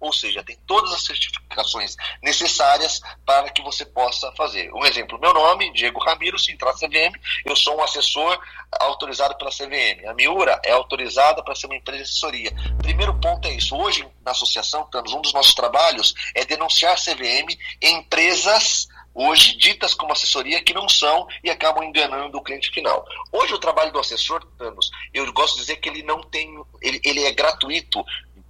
ou 0.00 0.12
seja, 0.12 0.42
tem 0.42 0.56
todas 0.66 0.92
as 0.92 1.04
certificações 1.04 1.96
necessárias 2.22 3.00
para 3.24 3.50
que 3.50 3.62
você 3.62 3.84
possa 3.84 4.30
fazer. 4.32 4.72
Um 4.72 4.84
exemplo, 4.84 5.18
meu 5.20 5.32
nome, 5.32 5.72
Diego 5.72 6.00
Ramiro, 6.00 6.36
na 6.36 6.72
CVM, 6.72 7.14
eu 7.44 7.54
sou 7.56 7.76
um 7.76 7.82
assessor 7.82 8.38
autorizado 8.80 9.36
pela 9.36 9.50
CVM. 9.50 10.08
A 10.08 10.14
Miura 10.14 10.60
é 10.64 10.72
autorizada 10.72 11.42
para 11.42 11.54
ser 11.54 11.66
uma 11.66 11.76
empresa 11.76 12.04
de 12.04 12.10
assessoria. 12.10 12.52
Primeiro 12.78 13.14
ponto 13.20 13.46
é 13.48 13.52
isso. 13.52 13.76
Hoje, 13.76 14.06
na 14.24 14.32
associação, 14.32 14.88
um 15.14 15.20
dos 15.20 15.32
nossos 15.32 15.54
trabalhos 15.54 16.14
é 16.34 16.44
denunciar 16.44 16.94
a 16.94 16.96
CVM 16.96 17.56
em 17.80 17.98
empresas 17.98 18.88
hoje 19.16 19.56
ditas 19.56 19.94
como 19.94 20.12
assessoria 20.12 20.62
que 20.62 20.74
não 20.74 20.86
são 20.88 21.26
e 21.42 21.48
acabam 21.48 21.82
enganando 21.82 22.36
o 22.36 22.42
cliente 22.42 22.70
final. 22.70 23.04
Hoje 23.32 23.54
o 23.54 23.58
trabalho 23.58 23.90
do 23.90 23.98
assessor, 23.98 24.44
Thanos, 24.58 24.90
eu 25.12 25.32
gosto 25.32 25.54
de 25.54 25.62
dizer 25.62 25.76
que 25.76 25.88
ele 25.88 26.02
não 26.02 26.22
tem, 26.22 26.54
ele, 26.82 27.00
ele 27.02 27.24
é 27.24 27.32
gratuito, 27.32 28.04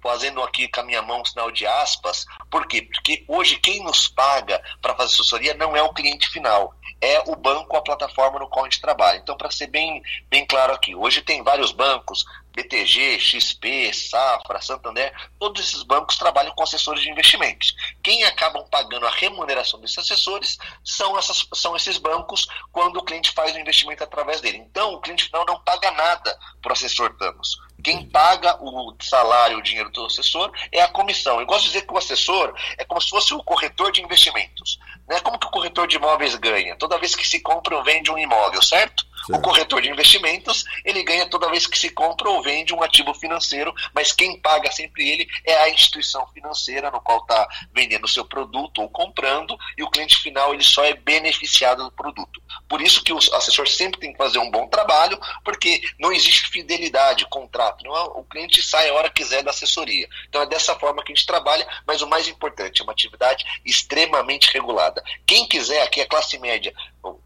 fazendo 0.07 0.41
aqui 0.41 0.69
com 0.69 0.79
a 0.79 0.83
minha 0.85 1.01
mão 1.01 1.21
um 1.21 1.25
sinal 1.25 1.51
de 1.51 1.67
aspas. 1.67 2.25
Por 2.49 2.65
quê? 2.65 2.81
Porque 2.81 3.25
hoje 3.27 3.57
quem 3.57 3.83
nos 3.83 4.07
paga 4.07 4.61
para 4.81 4.95
fazer 4.95 5.13
assessoria 5.13 5.53
não 5.53 5.75
é 5.75 5.83
o 5.83 5.93
cliente 5.93 6.29
final, 6.29 6.73
é 7.01 7.21
o 7.27 7.35
banco, 7.35 7.75
a 7.75 7.81
plataforma 7.81 8.39
no 8.39 8.47
qual 8.47 8.63
a 8.63 8.69
gente 8.69 8.79
trabalha. 8.79 9.17
Então, 9.17 9.35
para 9.35 9.51
ser 9.51 9.67
bem, 9.67 10.01
bem 10.29 10.45
claro 10.45 10.73
aqui, 10.73 10.95
hoje 10.95 11.21
tem 11.21 11.43
vários 11.43 11.73
bancos, 11.73 12.25
BTG, 12.57 13.19
XP, 13.19 13.93
Safra, 13.93 14.59
Santander, 14.59 15.13
todos 15.37 15.61
esses 15.61 15.83
bancos 15.83 16.17
trabalham 16.17 16.51
com 16.55 16.63
assessores 16.63 17.03
de 17.03 17.11
investimentos. 17.11 17.75
Quem 18.01 18.23
acabam 18.23 18.65
pagando 18.71 19.05
a 19.05 19.11
remuneração 19.11 19.79
desses 19.79 19.99
assessores 19.99 20.57
são, 20.83 21.15
essas, 21.19 21.47
são 21.53 21.75
esses 21.75 21.99
bancos 21.99 22.47
quando 22.71 22.97
o 22.97 23.03
cliente 23.03 23.31
faz 23.31 23.55
o 23.55 23.59
investimento 23.59 24.03
através 24.03 24.41
dele. 24.41 24.57
Então, 24.57 24.93
o 24.93 24.99
cliente 24.99 25.25
final 25.25 25.45
não 25.45 25.59
paga 25.59 25.91
nada 25.91 26.35
para 26.59 26.71
o 26.71 26.73
assessor 26.73 27.15
Thanos. 27.17 27.57
Quem 27.83 28.09
paga 28.09 28.57
o 28.59 28.95
salário, 29.01 29.59
o 29.59 29.61
dinheiro 29.61 29.91
do 29.91 30.07
assessor 30.07 30.51
é 30.71 30.81
a 30.81 30.87
comissão. 30.87 31.39
Eu 31.39 31.45
gosto 31.45 31.65
de 31.65 31.67
dizer 31.67 31.85
que 31.85 31.93
o 31.93 31.97
assessor 31.97 32.55
é 32.75 32.83
como 32.83 32.99
se 32.99 33.09
fosse 33.09 33.35
o 33.35 33.43
corretor 33.43 33.91
de 33.91 34.01
investimentos. 34.01 34.79
Né? 35.07 35.19
Como 35.19 35.37
que 35.37 35.45
o 35.45 35.51
corretor 35.51 35.87
de 35.87 35.97
imóveis 35.97 36.33
ganha? 36.35 36.75
Toda 36.75 36.97
vez 36.97 37.15
que 37.15 37.27
se 37.27 37.39
compra 37.39 37.77
ou 37.77 37.83
vende 37.83 38.09
um 38.11 38.17
imóvel, 38.17 38.63
certo? 38.63 39.05
Certo? 39.27 39.39
O 39.39 39.41
corretor 39.41 39.81
de 39.81 39.89
investimentos, 39.89 40.65
ele 40.83 41.03
ganha 41.03 41.29
toda 41.29 41.49
vez 41.49 41.67
que 41.67 41.77
se 41.77 41.89
compra 41.89 42.29
ou 42.29 42.41
vende 42.41 42.73
um 42.73 42.81
ativo 42.81 43.13
financeiro, 43.13 43.73
mas 43.93 44.11
quem 44.11 44.39
paga 44.39 44.71
sempre 44.71 45.09
ele 45.09 45.29
é 45.45 45.55
a 45.57 45.69
instituição 45.69 46.25
financeira 46.33 46.89
no 46.89 47.01
qual 47.01 47.19
está 47.19 47.47
vendendo 47.73 48.05
o 48.05 48.09
seu 48.09 48.25
produto 48.25 48.81
ou 48.81 48.89
comprando, 48.89 49.57
e 49.77 49.83
o 49.83 49.89
cliente 49.89 50.17
final 50.17 50.53
ele 50.53 50.63
só 50.63 50.83
é 50.83 50.93
beneficiado 50.93 51.83
do 51.83 51.91
produto. 51.91 52.41
Por 52.67 52.81
isso 52.81 53.03
que 53.03 53.13
o 53.13 53.17
assessor 53.17 53.67
sempre 53.67 53.99
tem 53.99 54.11
que 54.11 54.17
fazer 54.17 54.39
um 54.39 54.49
bom 54.49 54.67
trabalho, 54.67 55.19
porque 55.43 55.81
não 55.99 56.11
existe 56.11 56.49
fidelidade, 56.49 57.27
contrato. 57.29 57.83
Não 57.83 57.95
é, 57.95 58.01
o 58.15 58.23
cliente 58.23 58.61
sai 58.61 58.89
a 58.89 58.93
hora 58.93 59.09
que 59.09 59.21
quiser 59.21 59.43
da 59.43 59.51
assessoria. 59.51 60.07
Então 60.29 60.41
é 60.41 60.45
dessa 60.45 60.75
forma 60.75 61.03
que 61.03 61.11
a 61.11 61.15
gente 61.15 61.25
trabalha, 61.25 61.67
mas 61.85 62.01
o 62.01 62.07
mais 62.07 62.27
importante, 62.27 62.81
é 62.81 62.83
uma 62.83 62.93
atividade 62.93 63.45
extremamente 63.65 64.51
regulada. 64.53 65.03
Quem 65.25 65.45
quiser, 65.47 65.81
aqui 65.81 66.01
a 66.01 66.07
classe 66.07 66.37
média, 66.37 66.73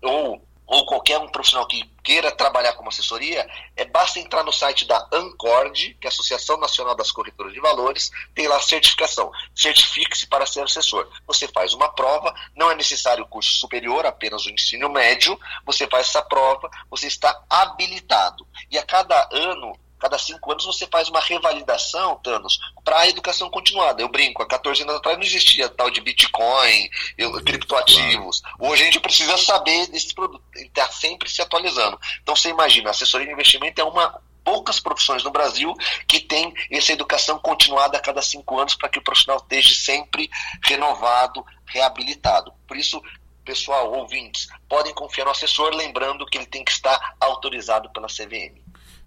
ou 0.01 0.41
ou 0.71 0.85
qualquer 0.85 1.19
um 1.19 1.27
profissional 1.27 1.67
que 1.67 1.83
queira 2.01 2.31
trabalhar 2.31 2.71
como 2.73 2.87
assessoria, 2.87 3.45
é 3.75 3.83
basta 3.83 4.19
entrar 4.19 4.41
no 4.41 4.53
site 4.53 4.87
da 4.87 5.05
ANCORD, 5.11 5.97
que 5.99 6.07
é 6.07 6.09
a 6.09 6.13
Associação 6.13 6.57
Nacional 6.57 6.95
das 6.95 7.11
Corretoras 7.11 7.51
de 7.51 7.59
Valores, 7.59 8.09
tem 8.33 8.47
lá 8.47 8.57
certificação. 8.61 9.29
Certifique-se 9.53 10.27
para 10.27 10.45
ser 10.45 10.63
assessor. 10.63 11.11
Você 11.27 11.45
faz 11.49 11.73
uma 11.73 11.89
prova, 11.89 12.33
não 12.55 12.71
é 12.71 12.75
necessário 12.75 13.27
curso 13.27 13.51
superior, 13.51 14.05
apenas 14.05 14.45
o 14.45 14.49
ensino 14.49 14.89
médio, 14.89 15.37
você 15.65 15.85
faz 15.87 16.07
essa 16.07 16.21
prova, 16.21 16.71
você 16.89 17.07
está 17.07 17.43
habilitado. 17.49 18.47
E 18.71 18.77
a 18.77 18.83
cada 18.83 19.27
ano 19.33 19.77
cada 20.01 20.17
cinco 20.17 20.51
anos 20.51 20.65
você 20.65 20.87
faz 20.87 21.07
uma 21.09 21.19
revalidação, 21.19 22.15
Thanos, 22.23 22.59
para 22.83 23.01
a 23.01 23.07
educação 23.07 23.51
continuada. 23.51 24.01
Eu 24.01 24.09
brinco, 24.09 24.41
há 24.41 24.47
14 24.47 24.81
anos 24.81 24.95
atrás 24.95 25.15
não 25.15 25.23
existia 25.23 25.69
tal 25.69 25.91
de 25.91 26.01
Bitcoin, 26.01 26.89
eu, 27.15 27.31
criptoativos. 27.43 28.41
Hoje 28.59 28.81
a 28.81 28.85
gente 28.85 28.99
precisa 28.99 29.37
saber 29.37 29.85
desse 29.87 30.13
produto, 30.15 30.43
ele 30.55 30.65
está 30.65 30.87
sempre 30.87 31.29
se 31.29 31.39
atualizando. 31.39 31.99
Então 32.23 32.35
você 32.35 32.49
imagina, 32.49 32.89
assessoria 32.89 33.27
de 33.27 33.33
investimento 33.33 33.79
é 33.79 33.83
uma 33.83 34.19
poucas 34.43 34.79
profissões 34.79 35.23
no 35.23 35.29
Brasil 35.29 35.71
que 36.07 36.19
tem 36.19 36.51
essa 36.71 36.91
educação 36.91 37.37
continuada 37.37 37.95
a 37.95 38.01
cada 38.01 38.23
cinco 38.23 38.59
anos 38.59 38.73
para 38.73 38.89
que 38.89 38.97
o 38.97 39.03
profissional 39.03 39.37
esteja 39.37 39.75
sempre 39.75 40.31
renovado, 40.63 41.45
reabilitado. 41.67 42.51
Por 42.67 42.75
isso, 42.75 42.99
pessoal, 43.45 43.93
ouvintes, 43.93 44.47
podem 44.67 44.95
confiar 44.95 45.25
no 45.25 45.31
assessor, 45.31 45.75
lembrando 45.75 46.25
que 46.25 46.39
ele 46.39 46.47
tem 46.47 46.65
que 46.65 46.71
estar 46.71 47.15
autorizado 47.19 47.91
pela 47.91 48.07
CVM. 48.07 48.60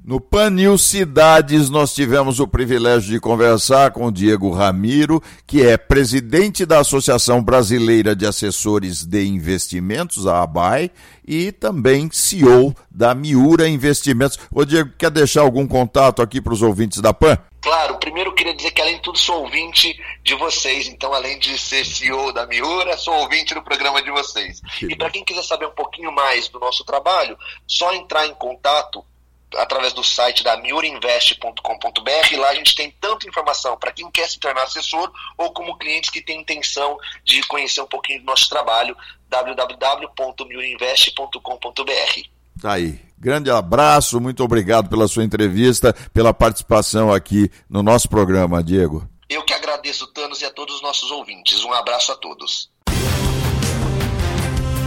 No 0.07 0.21
Panil 0.21 0.77
Cidades, 0.77 1.71
nós 1.71 1.95
tivemos 1.95 2.39
o 2.39 2.47
privilégio 2.47 3.11
de 3.11 3.19
conversar 3.19 3.91
com 3.91 4.05
o 4.05 4.13
Diego 4.13 4.51
Ramiro, 4.51 5.19
que 5.47 5.67
é 5.67 5.79
presidente 5.79 6.67
da 6.67 6.81
Associação 6.81 7.43
Brasileira 7.43 8.15
de 8.15 8.27
Assessores 8.27 9.03
de 9.03 9.25
Investimentos, 9.25 10.27
a 10.27 10.43
ABAI, 10.43 10.91
e 11.27 11.51
também 11.51 12.11
CEO 12.13 12.77
da 12.91 13.15
Miura 13.15 13.67
Investimentos. 13.67 14.39
Ô 14.53 14.63
Diego, 14.67 14.91
quer 14.99 15.11
deixar 15.11 15.41
algum 15.41 15.67
contato 15.67 16.21
aqui 16.21 16.39
para 16.39 16.53
os 16.53 16.61
ouvintes 16.61 17.01
da 17.01 17.15
PAN? 17.15 17.39
Claro, 17.63 17.97
primeiro 17.97 18.29
eu 18.29 18.35
queria 18.35 18.55
dizer 18.55 18.73
que 18.73 18.83
além 18.83 18.97
de 18.97 19.03
tudo 19.03 19.17
sou 19.17 19.41
ouvinte 19.41 19.99
de 20.23 20.35
vocês, 20.35 20.87
então 20.87 21.15
além 21.15 21.39
de 21.39 21.57
ser 21.57 21.83
CEO 21.83 22.31
da 22.31 22.47
Miura, 22.47 22.95
sou 22.99 23.15
ouvinte 23.15 23.55
do 23.55 23.63
programa 23.63 24.03
de 24.03 24.11
vocês. 24.11 24.61
E 24.83 24.95
para 24.95 25.09
quem 25.09 25.25
quiser 25.25 25.45
saber 25.45 25.65
um 25.65 25.75
pouquinho 25.75 26.13
mais 26.13 26.47
do 26.49 26.61
nosso 26.61 26.85
trabalho, 26.85 27.39
só 27.67 27.95
entrar 27.95 28.27
em 28.27 28.35
contato 28.35 29.03
através 29.57 29.93
do 29.93 30.03
site 30.03 30.43
da 30.43 30.57
miurinvest.com.br. 30.57 32.37
Lá 32.39 32.49
a 32.49 32.55
gente 32.55 32.75
tem 32.75 32.91
tanta 33.01 33.29
informação 33.29 33.77
para 33.77 33.93
quem 33.93 34.11
quer 34.11 34.29
se 34.29 34.39
tornar 34.39 34.65
assessor 34.65 35.13
ou 35.37 35.53
como 35.53 35.79
clientes 35.79 36.11
que 36.11 36.21
têm 36.21 36.41
intenção 36.41 36.99
de 37.25 37.41
conhecer 37.47 37.81
um 37.81 37.87
pouquinho 37.87 38.19
do 38.21 38.27
nosso 38.27 38.49
trabalho, 38.49 38.97
www.miurinvest.com.br. 39.29 42.29
Tá 42.61 42.73
aí. 42.73 43.01
Grande 43.19 43.51
abraço, 43.51 44.21
muito 44.21 44.45
obrigado 44.45 44.89
pela 44.89 45.09
sua 45.09 45.25
entrevista, 45.25 45.93
pela 46.13 46.35
participação 46.35 47.13
aqui 47.13 47.51
no 47.71 47.83
nosso 47.83 48.09
programa, 48.09 48.63
Diego. 48.63 49.09
Eu 49.29 49.43
que 49.43 49.55
agradeço, 49.55 50.07
Thanos, 50.09 50.43
e 50.43 50.45
a 50.45 50.51
todos 50.51 50.77
os 50.77 50.83
nossos 50.83 51.11
ouvintes. 51.11 51.65
Um 51.65 51.73
abraço 51.73 52.13
a 52.13 52.17
todos. 52.17 52.71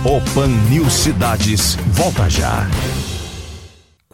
O 0.05 0.21
Pan 0.33 0.47
News 0.69 0.93
Cidades 0.93 1.75
volta 1.87 2.29
já. 2.29 2.67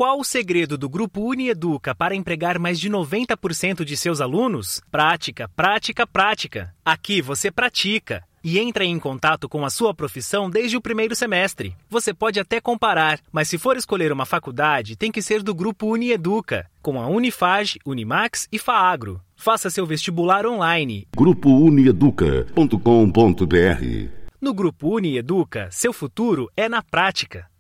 Qual 0.04 0.20
o 0.20 0.24
segredo 0.26 0.78
do 0.78 0.90
Grupo 0.90 1.22
Unieduca 1.22 1.96
para 1.96 2.14
empregar 2.14 2.60
mais 2.60 2.78
de 2.78 2.90
90% 2.90 3.86
de 3.86 3.96
seus 3.96 4.20
alunos? 4.20 4.82
Prática, 4.92 5.50
prática, 5.56 6.06
prática. 6.06 6.76
Aqui 6.84 7.22
você 7.22 7.50
pratica 7.50 8.22
e 8.44 8.60
entra 8.60 8.84
em 8.84 9.00
contato 9.00 9.48
com 9.48 9.64
a 9.64 9.70
sua 9.70 9.94
profissão 9.94 10.50
desde 10.50 10.76
o 10.76 10.82
primeiro 10.82 11.16
semestre. 11.16 11.74
Você 11.90 12.14
pode 12.14 12.38
até 12.38 12.60
comparar, 12.60 13.22
mas 13.32 13.48
se 13.48 13.58
for 13.58 13.78
escolher 13.78 14.12
uma 14.12 14.26
faculdade, 14.26 14.98
tem 14.98 15.10
que 15.10 15.22
ser 15.22 15.42
do 15.42 15.56
grupo 15.56 15.94
Unieduca, 15.94 16.70
com 16.82 17.00
a 17.00 17.08
Unifage, 17.08 17.80
Unimax 17.86 18.50
e 18.52 18.60
Faagro. 18.60 19.22
Faça 19.38 19.70
seu 19.70 19.86
vestibular 19.86 20.46
online. 20.46 21.08
Grupo 21.16 21.50
Unieduca.com.br 21.50 24.10
No 24.42 24.54
grupo 24.54 24.98
Unieduca, 24.98 25.70
seu 25.72 25.94
futuro 25.94 26.52
é 26.58 26.68
na 26.68 26.84
prática. 26.84 27.53